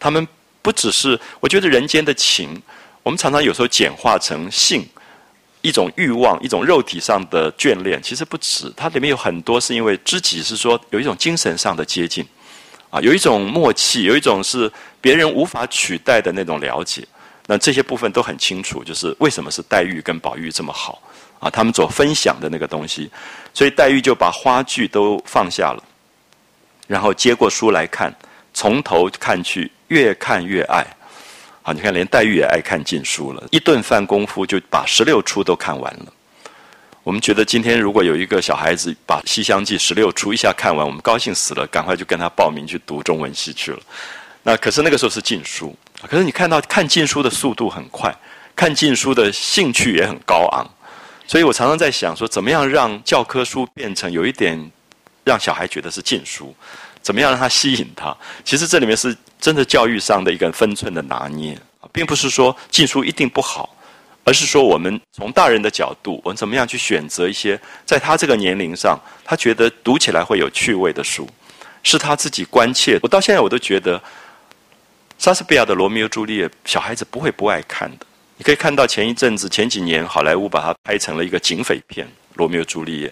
[0.00, 0.26] 他们
[0.60, 2.60] 不只是，我觉得人间的情，
[3.02, 4.86] 我们常常有时候简化成性。
[5.62, 8.72] 一种欲望，一种肉体上的眷恋，其实不止。
[8.76, 12.26] 它里面有很多是因为知己，是说有一种精神上的接近，
[12.90, 17.06] 啊，有一种默契，有一种是别人无法取代的那种了解。
[17.46, 21.00] 那这些部分都很清楚，就是为什么是黛玉跟宝玉这么好
[21.38, 21.48] 啊？
[21.48, 23.10] 他们所分享的那个东西，
[23.54, 25.82] 所以黛玉就把花具都放下了，
[26.86, 28.14] 然后接过书来看，
[28.54, 30.84] 从头看去，越看越爱。
[31.64, 33.46] 好，你看，连黛玉也爱看禁书了。
[33.52, 36.12] 一顿饭功夫就把十六出都看完了。
[37.04, 43.78] 我们觉得今天如果有一个小孩子把《西厢记》十六出一下看完，我们高兴死了，赶快就跟他报名去读中文系去了。
[44.42, 45.72] 那可是那个时候是禁书，
[46.08, 48.12] 可是你看到看禁书的速度很快，
[48.56, 50.68] 看禁书的兴趣也很高昂。
[51.28, 54.58] 所以我常常在想说，怎么样让教科书变成有一点
[55.22, 56.52] 让小孩觉得是禁书？
[57.00, 58.16] 怎么样让他吸引他？
[58.44, 61.58] 其实这里面是真的教育上的一个分寸的拿捏
[61.92, 63.76] 并不是说禁书一定不好，
[64.22, 71.28] 而是说我们从大人的角度，我们怎么样去选择一些在他这个年龄上，他觉得读起来会有趣味的书，
[71.82, 72.98] 是他自己关切。
[73.02, 74.00] 我到现在我都觉得，
[75.18, 78.06] 莎士比亚的《罗密欧朱丽叶》，小孩子不会不爱看的。
[78.36, 83.08] 你可以看到前一阵子前几年好莱坞把它拍成了一个警匪片《罗密欧朱丽叶》。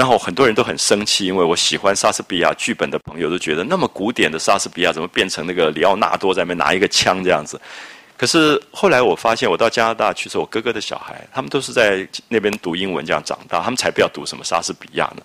[0.00, 7.60] 然后很多人都很生气，因为我喜欢莎士比亚剧本的朋友都觉得那么古典的莎士比亚怎么变成那个里奥纳多在那边拿一个枪这样子？
[8.16, 15.22] 可是后来我发现，我到加拿大去，是我哥哥的小孩，他们都是在那边读英文这样长大，他们才不要读什么莎士比亚呢。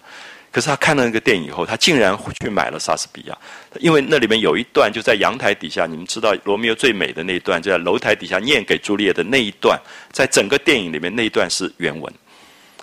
[0.51, 3.37] 可是他看了那个电影以后，他竟然去买了莎士比亚，
[3.79, 9.79] 因为那里面有一段就在阳台底下，你们知道罗密欧最美的那一段，就在楼台底下念给朱丽叶的那一段，
[10.11, 12.13] 在整个电影里面那一段是原文。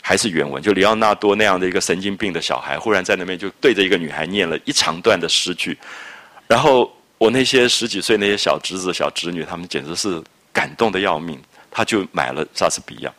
[0.05, 5.79] 还是原文，就里奥纳多那样的一个神经病的小孩，忽然在那边就对着一个女孩念了一长段的诗句，
[6.49, 10.21] 然后我那些十几岁那些小侄子、小侄女，他们简直是
[10.53, 11.41] 感动的要命，
[11.71, 13.13] 他就买了莎士比亚。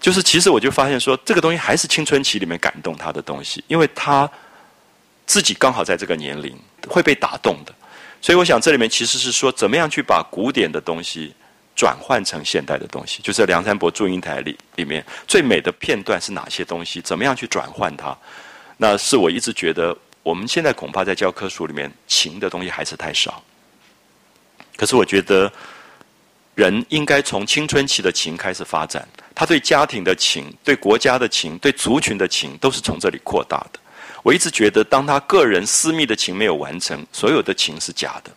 [0.00, 4.30] 就是其实我就发现说，这个东西还是青春期里面感动他的东西，因为他
[5.26, 7.74] 自己刚好在这个年龄会被打动的，
[8.20, 11.34] 所以我想这里面其实是说，怎么样去把古典的东西。
[11.76, 17.02] 转换成现代的东西，就是梁山伯祝英台里里面最美的片段是哪些东西？
[17.02, 18.16] 怎么样去转换它？
[18.78, 23.42] 那是我一直觉得，我们现在恐怕在教科书里面情的东西还是太少。
[24.74, 25.52] 可是我觉得，
[26.54, 33.78] 人应该从青春期的情开始发展，他对家庭的情、对国家的情、对族群的情，都是从这里扩大的。
[34.22, 38.30] 我一直觉得，当他个人私密的情没有完成，所有的情是假的。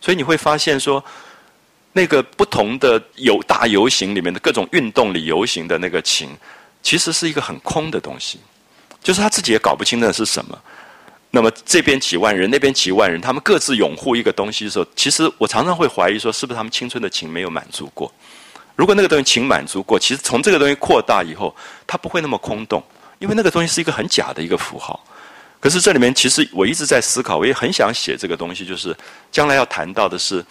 [0.00, 1.04] 所以你会发现说。
[1.94, 6.28] 那个不同的游大游行里面的各种运动里游行的那个情，
[6.82, 8.38] 其实是一个很空的东西，
[9.02, 10.58] 就是他自己也搞不清那是什么。
[11.30, 18.12] 那么这边几万人，那边几万人，他们各自拥护一个东西的时候，其实我常常会怀疑说，是不是他们青春的情没有满足过？
[18.76, 21.54] 如果那个东西情满足过，其实从这个东西扩大以后，
[21.86, 22.82] 它不会那么空洞，
[23.20, 25.04] 因为那个东西是一个很假的一个符号。
[25.60, 28.96] 可是这里面其实我一直在思考，我也很想写这个东西，就是
[29.32, 30.44] 将来要谈到的是，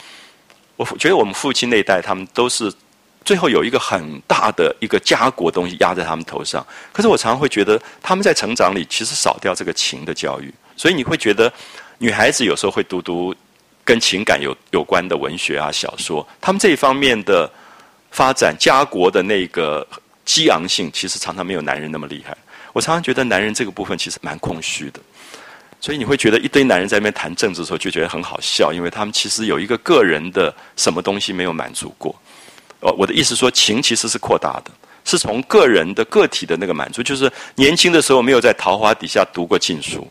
[0.75, 2.73] 我觉得我们父亲那一代，他们都是
[3.23, 6.65] 最后有一个很大的一个家国东西压在他们头上。
[6.91, 10.53] 可是我常常会觉得，他们在成长里其实少掉这个情的教育。
[10.75, 11.51] 所以你会觉得，
[11.99, 13.33] 女孩子有时候会读读
[13.85, 17.49] 跟情感有有关的文学啊、小说，他们这一方面的
[18.11, 19.87] 发展，家国的那个
[20.25, 22.35] 激昂性，其实常常没有男人那么厉害。
[22.73, 24.99] 我常常觉得男人这个部分其实蛮空虚的，
[25.83, 32.15] 所以你会觉得一堆男人在那边谈政治的时候，就觉得很好笑，因为他们其实有一个个人的什么东西没有满足过。
[32.79, 34.71] 哦，我的意思说，情其实是扩大的，
[35.03, 40.07] 是从个人的个体的那个满足，就是年轻的时候没有在桃花底下读过禁书。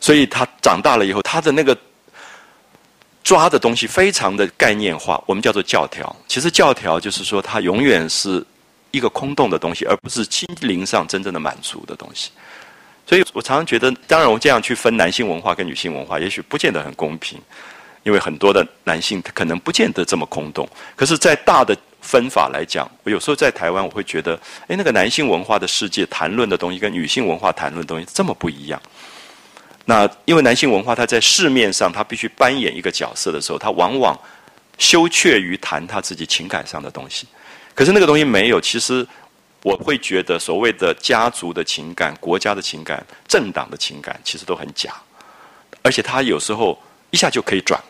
[0.00, 1.76] 所以他长大了以后，他的那个
[3.22, 6.16] 抓的东西非常的概念化，我们叫做教条。
[6.26, 8.42] 其实教条就是说，它永远是
[8.90, 12.30] 一个空洞的东西，而不是心灵上真正的满足的东西。
[13.06, 17.38] 所以我常常觉得，当然我这样去分男性文化跟女性文化，也许不见得很公平，
[18.04, 20.68] 因为很多的男性他可能不见得这么空洞。
[20.96, 24.38] 可是，在大的分法来讲，我有时候在台湾，我会觉得，
[24.68, 28.80] 哎，那个男性文化的世界谈论的东西，跟女性文化谈论的东西这么不一样。
[29.84, 34.18] 那因为男性文化，他在市面上他必须扮演一个角色的时候，他往往
[34.78, 37.26] 羞怯于谈他自己情感上的东西。
[37.74, 39.06] 可是那个东西没有，其实
[39.62, 44.92] 我会觉得所谓的家族的情感、国家的情感、政党的情感，其实都很假。
[45.82, 47.80] 而且他有时候一下就可以转，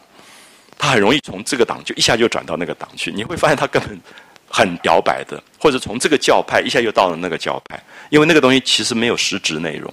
[0.79, 3.11] 他很容易从这个党就一下就转到那个党去。
[3.13, 4.01] 你会发现他根本
[4.49, 9.93] 很摇摆的，或者从这个教派一下又到了那个教派，因为那个东西其实没有实质内容。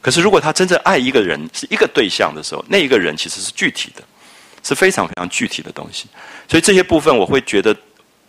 [0.00, 4.02] 可是，如果他真正爱一个人是一个对象的时候，那一个人其实是具体的，
[4.62, 6.06] 是非常非常具体的东西。
[6.48, 7.76] 所以这些部分，我会觉得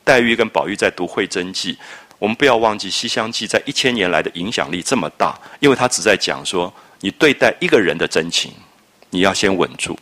[0.03, 1.73] 黛玉跟宝玉在读《会真记》，
[2.19, 8.51] 我们不要忘记《西厢记》在一千年来的影响力这么大，因为它只在讲说，你对待一个人的真情，
[9.09, 9.97] 你要先稳住。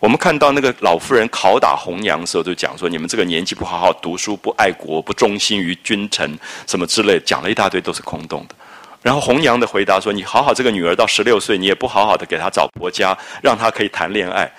[0.00, 8.54] 我们看到那个老妇人拷打红娘的时候，就讲说，你们这个年纪不好好读书，不爱国，不忠心于君臣，什么之类，讲了一大堆都是空洞的。
[9.00, 14.50] 然后红娘的回答说：“你好好这个女儿到十六岁，你也不好好的给她找婆家，让她可以谈恋爱，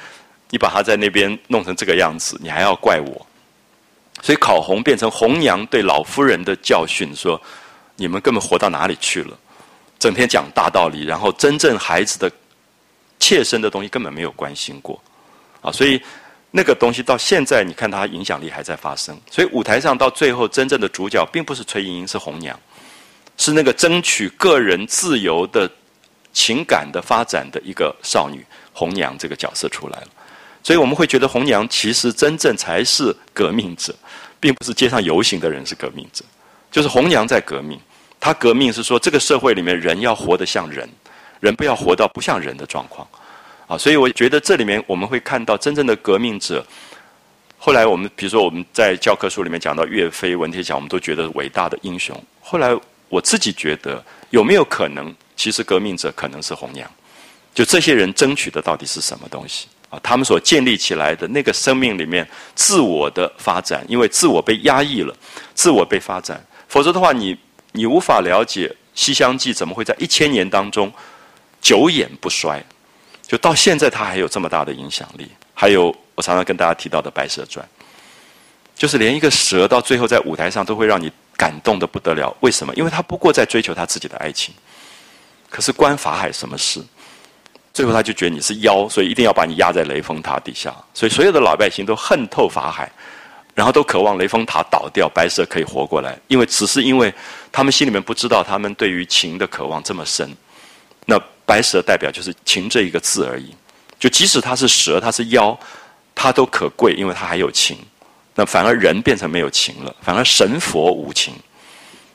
[0.49, 3.25] 你把她在那边弄成这个样子，你还要怪我？
[4.21, 7.41] 所以考红变成红娘对老夫人的教训，说
[7.95, 9.37] 你们根本活到哪里去了？
[9.97, 12.31] 整天讲大道理，然后真正孩子的
[13.19, 15.01] 切身的东西根本没有关心过
[15.61, 15.71] 啊！
[15.71, 16.01] 所以
[16.51, 19.19] 那个东西到现在，你看它影响力还在发生。
[19.29, 22.57] 所以舞台上到最后，真正的主角并不是崔莺莺，是红娘。”
[23.37, 25.69] 是那个争取个人自由的
[26.33, 30.07] 情感的发展的一个少女红娘这个角色出来了，
[30.63, 33.93] 所以我们会觉得红娘其实真正才是革命者，
[34.39, 36.23] 并不是街上游行的人是革命者，
[36.71, 37.79] 就是红娘在革命。
[38.19, 40.87] 她革命是说这个社会里面人要活得像人，
[41.39, 43.07] 人不要活到不像人的状况
[43.67, 43.77] 啊。
[43.77, 46.65] 所以我觉得这里面我们会看到真正的革命者。
[47.57, 52.15] 后来我们比如说我们在教科书里面讲到岳飞、文天祥，我们都觉得伟大的英雄。
[52.41, 52.77] 后来。
[53.11, 56.87] 我自己觉得有没有可能，其实革命者可能是红娘，
[57.55, 59.99] 就这些人争取的到底是什么东西啊？
[60.01, 65.15] 他们所建立起来的那个生命里面自我的发展，因为自我被压抑了，
[65.53, 67.37] 自我被发展，否则的话，你
[67.71, 70.91] 你无法了解《西厢记》怎么会在一千年当中
[71.61, 72.63] 久演不衰，
[73.27, 75.29] 就到现在它还有这么大的影响力。
[75.53, 77.65] 还有我常常跟大家提到的《白蛇传》，
[78.75, 81.11] 就是连一个蛇到最后在舞台上都会让你。
[81.39, 82.75] 感动的不得了，为什么？
[82.75, 84.53] 因为他不过在追求他自己的爱情，
[85.49, 86.83] 可是关法海什么事？
[87.79, 90.75] 最后他就觉得你是妖，所以一定要把你压在雷峰塔底下。
[90.93, 92.91] 所以所有的老百姓都恨透法海，
[93.55, 96.19] 然后都渴望雷峰塔倒掉，白蛇可以活过来。
[96.27, 97.13] 因为只是因为
[97.53, 100.29] 他们心里面不知道，他们对于情的渴望这么深。
[101.05, 103.55] 那白蛇代表就是情这一个字而已。
[103.97, 105.57] 就即使他是蛇，他是妖，
[106.13, 107.77] 他都可贵，因为他还有情。
[108.35, 111.33] 那反而人变成没有情了，反而神佛无情，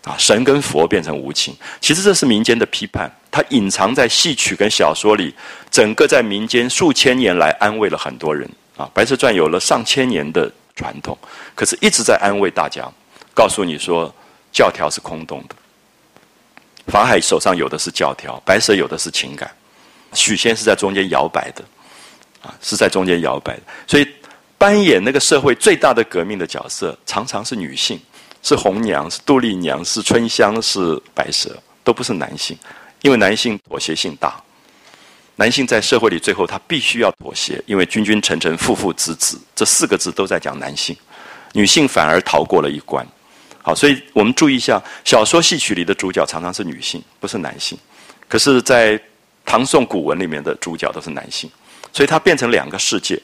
[0.04, 1.56] 啊，神跟佛变成无情。
[1.80, 5.34] 其实这是民间的批判，它隐藏在戏曲跟小说里，
[5.70, 8.48] 整个在民间数千年来安慰了很多人。
[8.76, 11.16] 啊，《白蛇传》有了上千年的传统，
[11.54, 12.86] 可是一直在安慰大家，
[13.34, 14.14] 告诉你说
[14.52, 15.54] 教条是空洞的。
[16.88, 19.50] 法海手上有的是教条，白蛇有的是情感，
[20.12, 21.64] 许仙是在中间摇摆的，
[22.42, 24.06] 啊，是在中间摇摆的，所以。
[24.56, 28.00] 扮演那个社会最大的革命的角色，常常是女性，
[28.44, 31.50] 是红娘，是杜丽娘，是春香，是白蛇，
[31.82, 32.56] 都不是男性，
[33.00, 34.40] 因为男性妥协性大。
[35.36, 40.94] 男性在社会里最后他必须要妥协，因为君君臣臣父父子子这四个字都在讲男性，
[41.54, 43.04] 女性反而逃过了一关。
[43.62, 47.78] 好，所以我们注意一下，小说戏曲里的主角常常是女性，不是男性。
[48.28, 49.00] 可是，在
[49.46, 51.50] 唐宋古文里面的主角都是男性，
[51.92, 53.18] 所以它变成两个世界。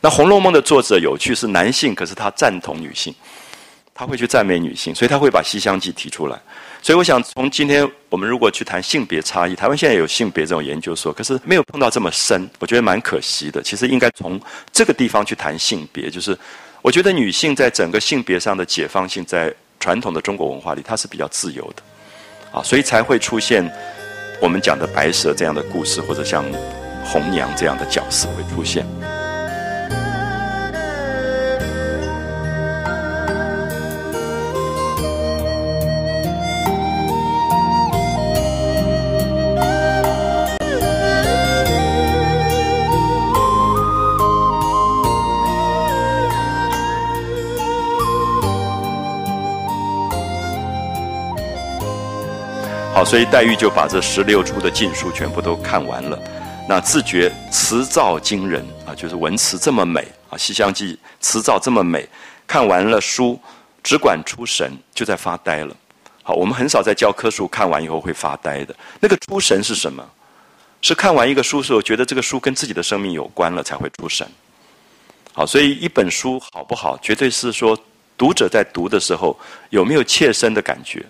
[0.00, 3.14] 那《红楼梦》的作者有趣是男性，可是他赞同女性，
[3.94, 6.38] 他会去赞美女性，所以他会把《西厢记》提出来。
[6.82, 13.62] 所以我想，从今天我们如果去谈性别差异，台湾现在有性别这种研究所，可是没有碰到这么深，我觉得蛮可惜的。
[13.62, 14.38] 其实应该从
[14.72, 16.36] 这个地方去谈性别，就是
[16.82, 23.64] 我觉得女性在整个性别上的解放性，在传统的中国文化里，它是比较自由的，啊，所以才会出现
[24.42, 26.44] 我们讲的白蛇这样的故事，或者像
[27.04, 28.84] 红娘这样的角色会出现。
[52.94, 56.16] 好所以黛玉就把这十六出的禁书全部都看完了，
[56.68, 62.08] 那自觉词造惊人啊，就是文词这么美啊，《西厢记》词造这么美，
[62.46, 63.36] 看完了书
[63.82, 65.74] 只管出神，就在发呆了。
[66.22, 68.72] 好，我们很少在教科书看完以后会发呆的。
[69.00, 70.08] 那个出神是什么？
[70.80, 74.24] 是看完一个书时候，觉得这个书跟自己的生命有关了才会出神。
[75.32, 77.76] 好，所以一本书好不好，绝对是说
[78.16, 79.36] 读者在读的时候
[79.70, 81.04] 有没有切身的感觉。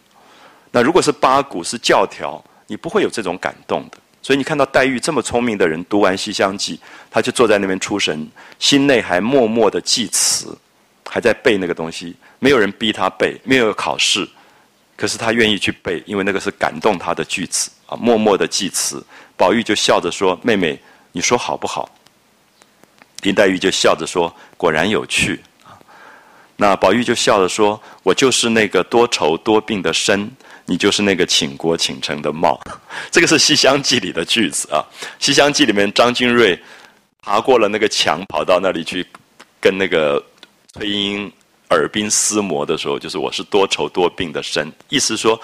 [0.74, 3.98] 那如果是八股是教条，你不会有这种感动的。
[4.20, 6.76] 所以你看到黛玉这么聪明的人，读完《西厢记》，
[7.08, 10.58] 他就坐在那边出神，心内还默默的记词，
[11.08, 12.16] 还在背那个东西。
[12.40, 14.28] 没有人逼他背，没有考试，
[14.96, 19.00] 可是他愿意去背，因为那个是感动他的句子啊，默默的记词。
[19.36, 20.76] 宝玉就笑着说：“妹妹，
[21.12, 21.88] 你说好不好？”
[23.22, 25.78] 林黛玉就笑着说：“果然有趣。”啊，
[26.56, 30.28] 那宝玉就笑着说：“我就是那个多愁多病的身。”
[30.66, 32.60] 你就是那个倾国倾城的貌，
[33.10, 34.80] 这个是《西厢记》里的句子啊。
[35.18, 36.58] 《西厢记》里面，张君瑞
[37.20, 39.06] 爬过了那个墙，跑到那里去
[39.60, 40.22] 跟那个
[40.72, 41.32] 崔莺莺
[41.70, 45.40] 耳鬓厮磨的时候，就是我是多愁多病的身，意思说，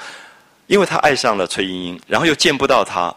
[0.66, 3.14] 因为他爱上了崔莺莺，然后又见不到她。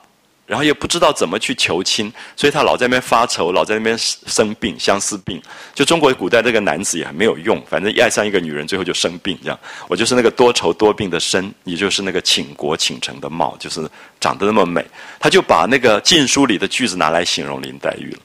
[0.53, 5.41] 然后又不知道怎么去求亲，所以他老在那边发愁，老在那边生病，相思病。
[5.73, 9.35] 就中国古代这个男子也很没有用，反正爱上一个女人，最后就生病。
[9.41, 13.81] 这样，我就是那个多愁多病的身，你就是那个倾国倾城的貌，就是
[14.19, 14.85] 长得那么美。
[15.19, 18.19] 他就把那个禁书里的句子拿来形容林黛玉了。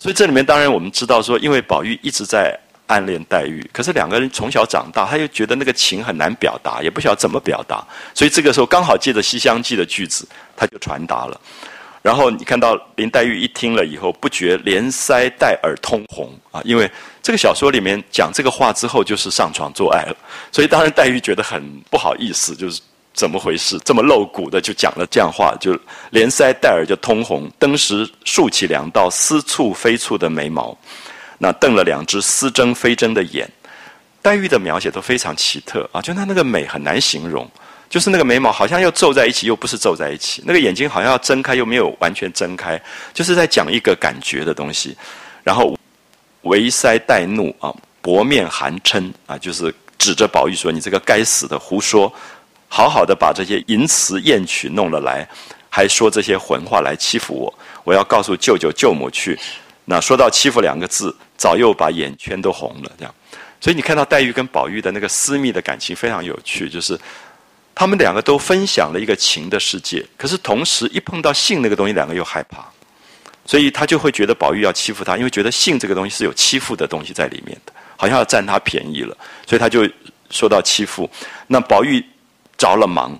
[0.00, 2.58] 所以这里面当然我们知道说，因为宝玉一直在。
[2.92, 7.82] 暗恋黛玉，可是两个人从小长大，他又觉得那个情很难表达，也不晓得怎么表达，
[8.12, 11.40] 所以这个时候刚好借着《西厢记》的句子，他就传达了。
[12.02, 16.90] 然后你看到林黛玉一听了以后，不觉连腮带耳通红啊，因为
[17.22, 20.16] 这个小说里面讲这个话之后就是上床做爱了，
[20.50, 22.82] 所以当然黛玉觉得很不好意思，就是
[23.14, 25.78] 怎么回事，这么露骨的就讲了这样话，就
[26.10, 30.76] 连腮带耳就通红，登时竖起两道似蹙非蹙的眉毛。
[31.42, 33.50] 那瞪了两只似睁非睁的眼，
[34.22, 36.00] 黛玉的描写都非常奇特啊！
[36.00, 37.50] 就她那个美很难形容，
[37.90, 42.80] 就是那个眉毛好像又皱在一起，又不是皱在一起；那个眼睛好像要睁开，又没有完全睁开，
[43.12, 44.96] 就是在讲一个感觉的东西。
[45.42, 45.76] 然后
[46.42, 52.14] 微腮带怒啊，薄面含嗔啊，就是指着宝玉说：“你这个该死的，胡说！
[52.68, 55.28] 好好的把这些淫词艳曲弄了来，
[55.68, 57.52] 还说这些混话来欺负我！
[57.82, 59.36] 我要告诉舅舅舅母去。”
[59.92, 63.14] 那说到欺负两个字，早又把眼圈都红了，这样。
[63.60, 66.98] 所以你看到黛玉跟宝玉的那个私密的感情非常有趣，就是
[67.74, 72.64] 他们两个都分享了一个情的世界，可是同时一碰到性那个东西，两个又害怕，
[73.44, 79.14] 所以他就会觉得宝玉要欺负他，因为觉得性这个东西是有欺负的东西在里面的，好像要占他便宜了，
[79.46, 79.86] 所以他就
[80.30, 81.06] 说到欺负。
[81.46, 82.02] 那宝玉
[82.56, 83.14] 着了忙，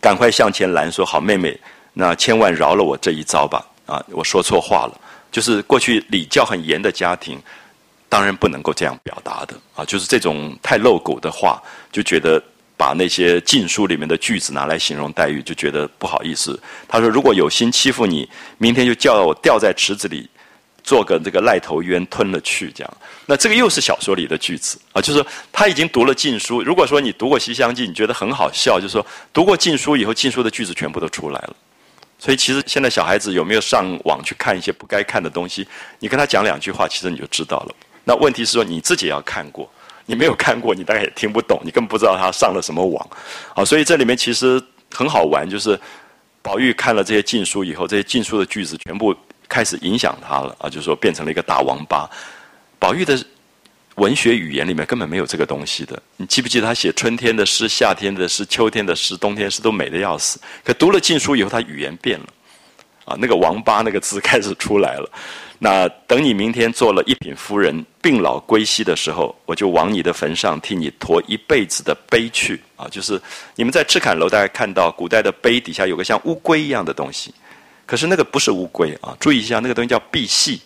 [0.00, 1.58] 赶快向前拦说：“好妹妹，
[1.94, 3.66] 那千万饶了我这一招吧！
[3.86, 5.00] 啊，我说错话了。”
[5.34, 7.42] 就是过去礼教很严的家庭，
[8.08, 9.84] 当然不能够这样表达的啊！
[9.84, 11.60] 就是这种太露骨的话，
[11.90, 12.40] 就觉得
[12.76, 16.56] 把那些禁书里面的句子拿来形容黛玉，就觉得不好意思。
[16.86, 18.28] 他说：“如果有心欺负你，
[18.58, 20.30] 明天就叫我掉在池子里，
[20.84, 25.02] 做个这个癞头冤吞了去。”这样，那这个又是小说里的句子啊！
[25.02, 26.62] 就是他已经读了禁书。
[26.62, 31.56] 如果说你读过《西厢记》，你觉得很好笑，就是说读过禁书以后，禁书的句子全部都出来了。
[32.24, 35.68] 所以，其实现在小孩子有没有上网去看一些不该看的东西？
[35.98, 37.74] 你跟他讲两句话，其实你就知道了。
[38.02, 39.70] 那问题是说你自己要看过，
[40.06, 43.06] 你没有看过，你大概也听不懂，你根本不知道他上了什么网。
[43.54, 44.58] 好，所以这里面其实
[44.94, 45.78] 很好玩，就是
[46.40, 49.14] 宝玉看了这些禁书以后，这些禁书的句子全部
[49.46, 52.08] 开始影响他了啊，就是说变成了一个大王八。
[52.78, 53.22] 宝玉的。
[53.96, 56.02] 文学语言里面根本没有这个东西的。
[56.16, 60.40] 你记不记得他写春天的诗、夏天的诗、秋天的诗、冬天的诗都美的要死。
[60.64, 62.26] 可读了禁书以后，他语言变了，
[63.04, 65.08] 啊，那个“王八”那个字开始出来了。
[65.60, 72.60] 那等你明天做了一品夫人，病老归西的时候，我就往你的坟上替你驮一辈子的碑去。
[72.74, 73.20] 啊，就是
[73.54, 77.32] 你们在赤坎楼大概看到古代的碑底下有个像乌龟一样的东西，
[77.86, 80.58] 可是那个不是乌龟啊，注意一下，那个东西叫赑屃，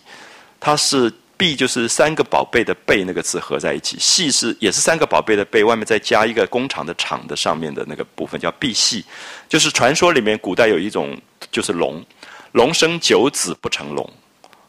[0.59, 1.13] 它是。
[1.39, 9.01] 币就是三个宝贝的贝那个字合在一起，系是也是三个宝贝的贝，外面再加一个工厂的厂的上面的那个部分叫赑屃，
[9.47, 11.17] 就是传说里面古代有一种
[11.49, 12.03] 就是龙，
[12.51, 14.13] 龙生九子不成龙，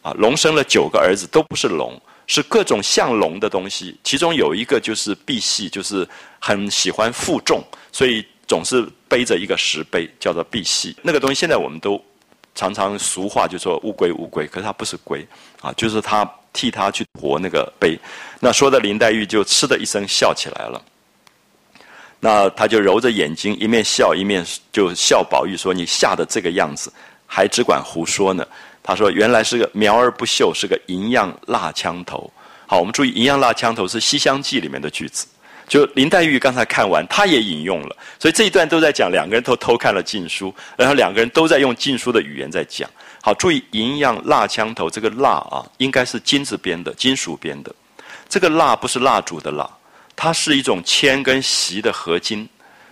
[0.01, 6.09] 啊，龙生了九个儿子都不是龙，是各种像龙的东西，其中有一个就是赑屃，就是
[6.39, 7.61] 很喜欢负重，
[7.91, 10.95] 所以总是背着一个石碑，叫做赑屃。
[11.03, 12.01] 那个东西现在我们都
[12.55, 15.27] 常常俗话就说乌龟乌龟，可是它不是龟，
[15.61, 16.29] 啊，就是它。
[16.53, 17.97] 替他去驮那个碑，
[18.41, 20.83] 那说的林黛玉就嗤的一声笑起来了。
[22.19, 26.93] 那他就揉着眼睛，一面笑一面就笑宝玉说：“你吓得这个样子，
[27.25, 28.45] 还只管胡说呢。”
[28.83, 32.29] 他说：“原来是个苗而不秀，是个银样蜡枪头。”
[32.67, 35.29] 好，我们注意“银样蜡枪头”是《西厢记》里面的句子。
[35.71, 42.91] 就林黛玉刚才看完，她也引用了，所以这一段都在讲两个人都偷看了禁书，然后两个人都在用禁书的语言在讲。
[43.23, 47.73] 好，注意“银样蜡枪头”这个“蜡”啊，应该是金字边的，金属边的。
[48.29, 49.71] 这个“蜡”不是蜡烛的“蜡”，
[50.17, 52.49] 它是一种铅跟锡的合金。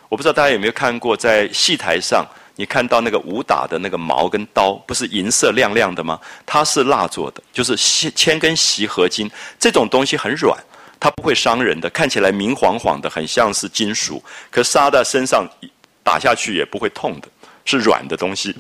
[0.09, 2.25] 我不知道大家有没有看过，在戏台上
[2.55, 6.21] 你看到那个武打的那个矛跟刀，不是银色亮亮的吗？
[6.47, 9.29] 它是蜡做的，就是铅铅跟锡合金。
[9.59, 10.57] 这种东西很软，
[11.01, 15.49] 它不会伤人的，看起来明晃晃的，很像是金属，可杀在身上
[16.03, 17.29] 打下去也不会痛的，
[17.65, 18.55] 是软的东西。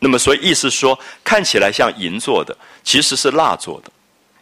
[0.00, 3.90] 那么，所以意思说，看起来像银做的，其实是蜡做的，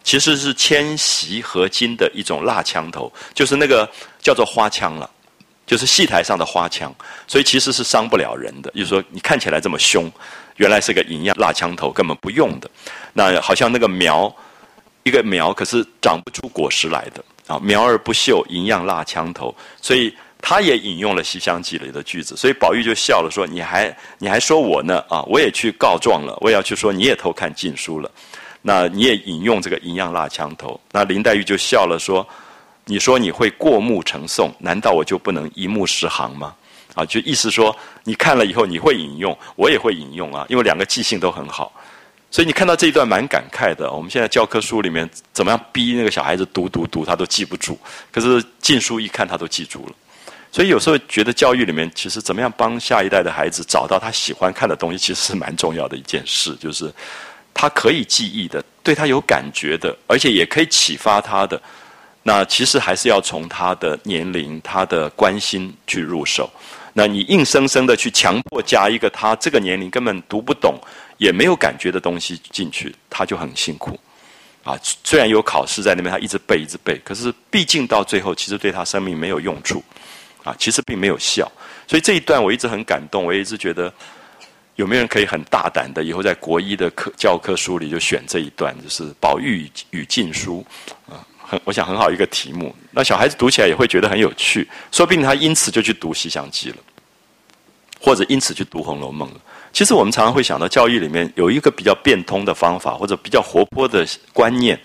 [0.02, 3.88] 其实是铅锡合金的一种蜡枪头，就是那个
[4.20, 5.08] 叫做花枪了，
[5.64, 6.92] 就是戏台上的花枪，
[7.28, 8.70] 所以其实是伤不了人的。
[8.72, 10.10] 就是说，你看起来这么凶，
[10.56, 12.68] 原来是个银样蜡枪头，根本不用的。
[13.12, 14.34] 那好像那个苗，
[15.04, 20.14] 一个苗，可是长不出果实来的啊，苗而不秀，银样蜡枪头，所以。
[20.46, 25.22] 他也引用了《西厢记》里的句子，所以宝玉就笑了，说：“你还你还说我呢啊？
[25.22, 28.10] 我也去告状了，我也要去说你也偷看禁书了。
[28.60, 30.78] 那你也引用这个‘银样蜡枪头’。
[30.92, 32.28] 那林黛玉就笑了，说
[32.84, 36.54] ：‘你说你会过目成诵，难道我就不能一目十行吗？’
[36.94, 41.72] 啊，就意思说你看了以后你会引用，我也会引用啊，因为两个记性都很好。
[42.34, 43.88] 所以你看到这一段蛮感慨的。
[43.92, 47.78] 我们现在教科书里面怎么样逼那个小孩子读读读，他都记不住，
[48.10, 49.92] 可是禁书一看他都记住了。”
[50.50, 56.56] 所以有时候觉得教育里面，其实怎么样帮下一代的孩子找到他喜欢看的东西，其实是蛮重要的一件事。
[56.56, 56.92] 就是
[57.54, 61.62] 他可以记忆的，对他有感觉的，而且也可以启发他的。
[62.24, 66.50] 那其实还是要从他的年龄、他的关心去入手。
[66.94, 70.76] 那你硬生生的去强迫加一个他这个年龄根本读不懂、
[71.18, 73.98] 也没有感觉的东西进去，他就很辛苦。
[74.62, 79.82] 啊，虽然有考试在那边，他一直背、一直背，可是毕竟到最后，其实对他生命没有用处。
[80.42, 81.50] 啊，其实并没有笑，
[81.88, 83.90] 所以这一段我一直很感动，我一直觉得
[84.76, 90.62] 有没有人可以很大胆的，以后在国一的课教科书里就选这一段，就是宝玉与禁书，
[91.08, 96.76] 啊，很我想很好一个题目，那小孩子读起来也会觉得很有趣，说不定他因此就去读西厢记了，
[97.98, 99.40] 或者因此去读红楼梦了。
[99.74, 104.80] 其实我们常常会想到教育里面有一个比较变通的方法，或者比较活泼的观念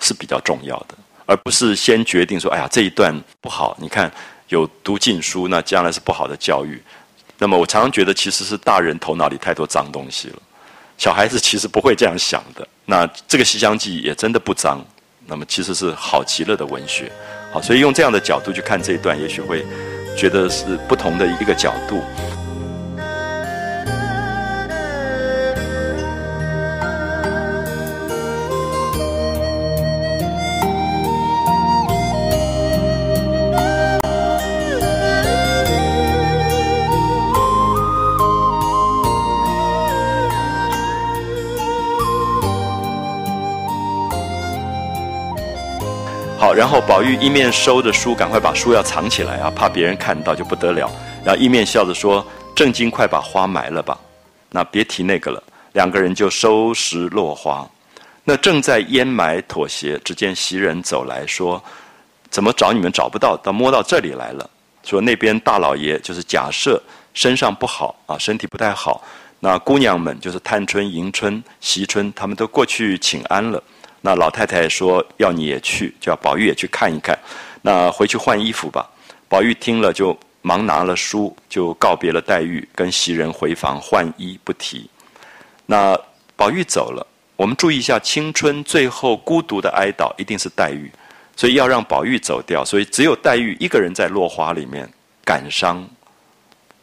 [0.00, 0.94] 是比较重要的，
[1.24, 4.12] 而不是先决定说，哎呀这一段不好，你看。
[4.48, 6.80] 有读禁书，那将来是不好的教育。
[7.38, 10.36] 那么我常常觉得，其实是大人头脑里太多脏东西了。
[10.98, 12.64] 小孩子其实不会这样想的。
[12.84, 14.84] 那这个《西厢记》也真的不脏，
[15.26, 17.10] 那么其实是好极了的文学。
[17.52, 19.64] 好，所以用这样的角度去看这一段，也许会
[20.16, 22.04] 觉得是不同的一个角度。
[46.74, 50.90] 后宝玉一面收着书，赶快把书要藏起来啊，怕别人看到就不得了。
[51.24, 53.96] 然后一面笑着说：“正经，快把花埋了吧。”
[54.50, 55.40] 那别提那个了。
[55.74, 57.64] 两个人就收拾落花。
[58.24, 61.62] 那正在掩埋妥协，只见袭人走来说
[62.28, 63.36] ：“怎么找你们找不到？
[63.36, 64.50] 到摸到这里来了。”
[64.82, 66.82] 说那边大老爷就是假设
[67.12, 69.00] 身上不好啊，身体不太好。
[69.38, 73.62] 那姑娘们就是探春、迎春、惜春，他们都过去请安了。
[74.06, 77.18] 那老太太说要你也去，叫宝玉也去看一看。
[77.62, 78.86] 那回去换衣服吧。
[79.30, 84.90] 宝玉听了就忙拿了书，就告别了黛玉，跟袭人回房换衣，不提。
[85.64, 85.98] 那
[86.36, 90.92] 宝玉走了，我们注意一下，青春最后孤独的哀悼一定是黛玉，
[91.34, 94.86] 所以要让宝玉走掉，所以只有黛玉一个人在落花里面
[95.24, 95.82] 感伤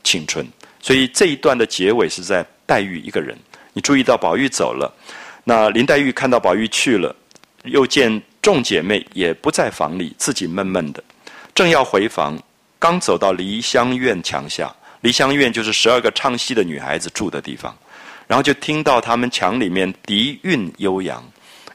[0.03, 0.43] 青春。
[0.81, 3.37] 所以这一段的结尾是在黛玉一个人。
[3.73, 4.91] 你注意到宝玉走了，
[5.43, 7.15] 那林黛玉看到宝玉去了，
[7.63, 11.03] 又见众姐妹也不在房里，自己闷闷的，
[11.53, 12.41] 正要回房，
[12.77, 17.75] 刚走到梨香院墙下，梨香院就是十二个唱戏的女孩子住的地方，
[18.27, 21.23] 然后就听到他们墙里面笛韵悠扬，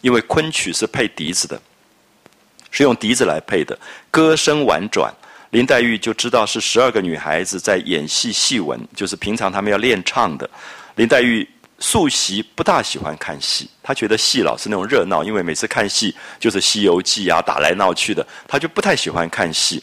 [0.00, 1.60] 因为昆曲是配笛子的，
[2.70, 3.78] 是用笛子来配的，
[4.10, 5.12] 歌声婉转。
[5.50, 10.48] 林黛玉就知道是十二个女孩子在演戏戏文，就是平常她们要练唱的。
[10.96, 19.82] 林黛玉素习不大喜欢看戏，他觉得戏老是那种热闹，因为每次看戏就是《西游记》啊，打来闹去的，他就不太喜欢看戏。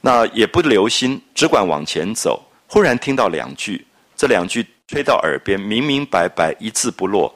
[0.00, 2.42] 那也不留心，只管往前走。
[2.66, 3.86] 忽然听到两句，
[4.16, 7.34] 这两句吹到耳边，明明白白，一字不落，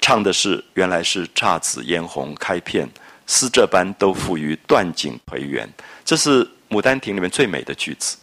[0.00, 2.88] 唱的是原来是姹紫嫣红开片，
[3.26, 5.68] 似这般都付于断井颓垣。
[6.04, 6.48] 这是。
[6.76, 8.18] 《牡丹亭》里面最美的句子，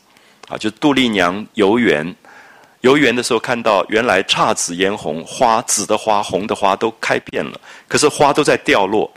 [0.47, 2.15] 啊，就杜丽娘游园，
[2.85, 9.11] 游园的时候看到原来姹紫嫣红花，紫的花、红的花都开遍了，可是花都在掉落，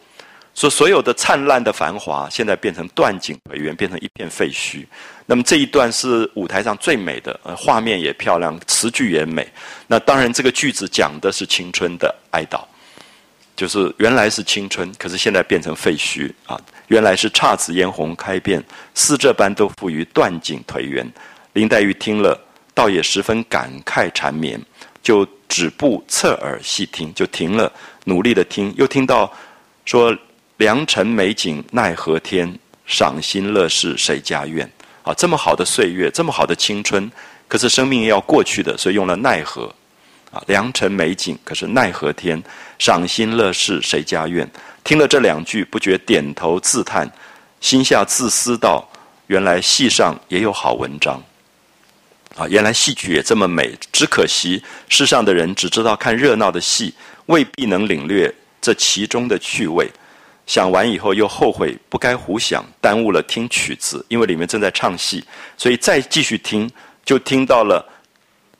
[0.54, 4.86] 说所有的灿烂的繁华，现在变成断井颓垣，变成一片废墟。
[5.26, 9.46] 那么这一段是舞台上最美的，呃，画面也漂亮，词句也美。
[9.86, 12.62] 那当然，这个句子讲的是青春的哀悼。
[13.54, 16.58] 就是原来是青春，可是现在变成废墟啊！
[16.86, 18.64] 原来是姹紫嫣红开遍，
[18.94, 21.06] 似这般都付于断井颓垣。
[21.54, 22.40] 林黛玉听了，
[22.78, 24.56] 倒也十分感慨缠绵，
[25.02, 27.72] 就止步侧耳细听，就停了，
[28.04, 29.28] 努力的听，又听到
[29.84, 30.16] 说
[30.58, 32.56] ：“良辰美景奈何天，
[32.86, 34.70] 赏心乐事谁家院？”
[35.02, 37.10] 啊，这么好的岁月，这么好的青春，
[37.48, 39.74] 可是生命要过去的，所以用了奈何。
[40.30, 42.40] 啊，良辰美景，可是奈何天；
[42.78, 44.48] 赏心乐事谁家院？
[44.84, 47.10] 听了这两句，不觉点头自叹，
[47.60, 48.88] 心下自思道：
[49.26, 51.20] 原来戏上也有好文章。
[52.38, 56.94] 啊，原来戏曲也这么美，只可惜世上的人只知道看热闹的戏，
[57.26, 59.90] 未必能领略这其中的趣味。
[60.46, 65.24] 想完以后又后悔，不该胡想，耽误了听曲子，因为里面正在唱戏，
[65.56, 66.70] 所以再继续听，
[67.04, 67.84] 就听到了。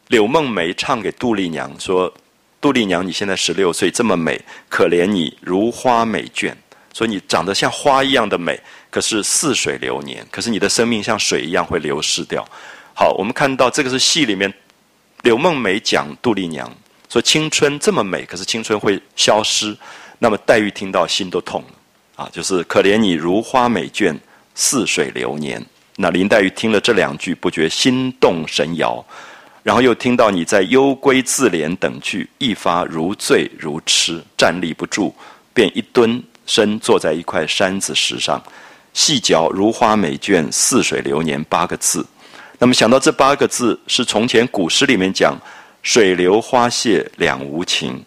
[0.09, 2.13] 柳梦梅唱给杜丽娘说
[2.61, 6.53] ：“杜丽娘，你现在十六岁，这么美，可怜你如花美眷。
[6.93, 8.59] 说你长得像花一样的美，
[8.91, 12.45] 可是似水流年，可是你的生命像水一样会流失掉。”
[13.01, 14.53] 好，我们看到这个是戏里面
[15.23, 16.69] 柳梦梅讲杜丽娘
[17.09, 19.73] 说：“青春这么美，可是青春会消失。”
[20.19, 24.19] 那么黛玉听到心都痛了啊，就是可怜你如花美眷，
[24.57, 25.65] 似水流年。
[25.95, 29.07] 那林黛玉听了这两句，不觉心动神摇。
[29.63, 35.15] 然后又听到你在幽闺自怜等句，一发如醉如痴，站立不住，
[35.55, 38.43] 便一蹲身坐在一块山子石上，
[38.93, 42.05] 细嚼“如花美眷，似水流年”八个字。
[42.59, 45.39] 那么想到这八个字是从前古诗里面讲
[45.83, 48.05] “水流花谢两无情”，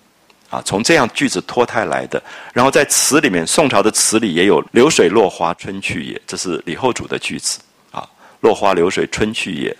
[0.49, 2.21] 啊，从这样句子脱胎来的。
[2.53, 7.59] 然后在词里面，宋朝的词里也有“流水落花春去也”，这是李后主的句子
[7.91, 8.07] 啊
[8.41, 9.75] ，“落花流水春去也”。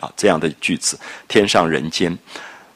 [0.00, 0.96] 啊，这样的句子，
[1.26, 2.16] 天上人间，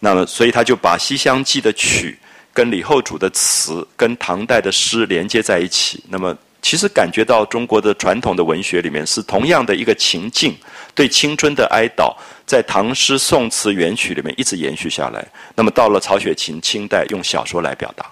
[0.01, 2.19] 那么，所以他就把《西厢记》的曲
[2.52, 6.02] 跟李后主的词跟唐代的诗连接在一起。
[6.09, 10.57] 那么，其实感觉到中国的传统的文学里面是同样的一个情境，
[10.95, 12.17] 对青春的哀悼，
[12.47, 15.27] 在唐诗、宋词、元曲里面一直延续下来。
[15.55, 18.07] 那么，到了曹雪芹清代用小说来表达，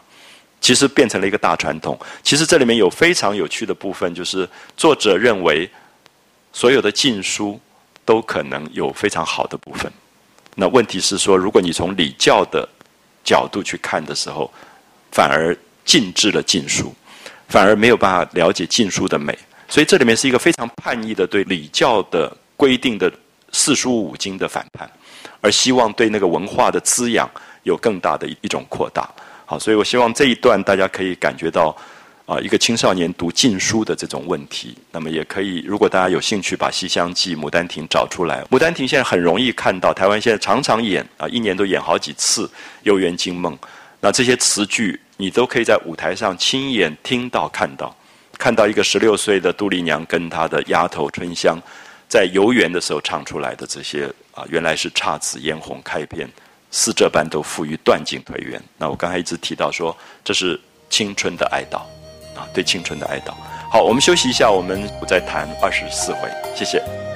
[0.61, 1.99] 其实变成了一个大传统。
[2.23, 4.47] 其实这里面有非常有趣的部分，就是
[4.77, 5.71] 作者认为
[6.53, 7.59] 所有的禁书。
[8.03, 9.93] 都可能有非常好的部分。
[10.57, 12.69] 那问题是说，如果你从礼教的
[13.23, 14.53] 角度去看的时候，
[15.13, 16.93] 反而禁制了禁书，
[17.51, 19.39] 反而没有办法了解禁书的美。
[19.69, 23.13] 所以这里面是一个非常叛逆的对礼教的规定的
[23.53, 24.91] 四书五经的反叛，
[25.43, 27.31] 而希望对那个文化的滋养
[27.65, 29.07] 有更大的一种扩大。
[29.45, 31.77] 好，所以我希望这一段大家可以感觉到。
[32.27, 42.47] 啊，一个青少年读禁书的这种问题，那么也可以，如果大家有兴趣，把《西厢记》《牡丹亭》找出来，《牡丹亭》现在很容易看到，台湾现在常常演啊，一年都演好几次
[42.85, 43.53] 《游园惊梦》。
[44.01, 47.95] 那这些词句，你都可以在舞台上亲眼听到、看到，
[48.39, 51.59] 看到一个十六岁的杜丽娘跟她的丫头春香，
[52.09, 56.27] 在游园的时候唱出来的这些啊，原来是姹紫嫣红开遍，
[56.71, 58.59] 似这般都付于断井颓垣。
[58.79, 59.95] 那我刚才一直提到说，
[60.25, 60.59] 这是
[60.89, 61.81] 青春的哀悼，
[62.39, 63.35] 啊，对青春的哀悼。
[63.71, 67.10] 好，我们休息一下，我们再谈二十四回，谢谢。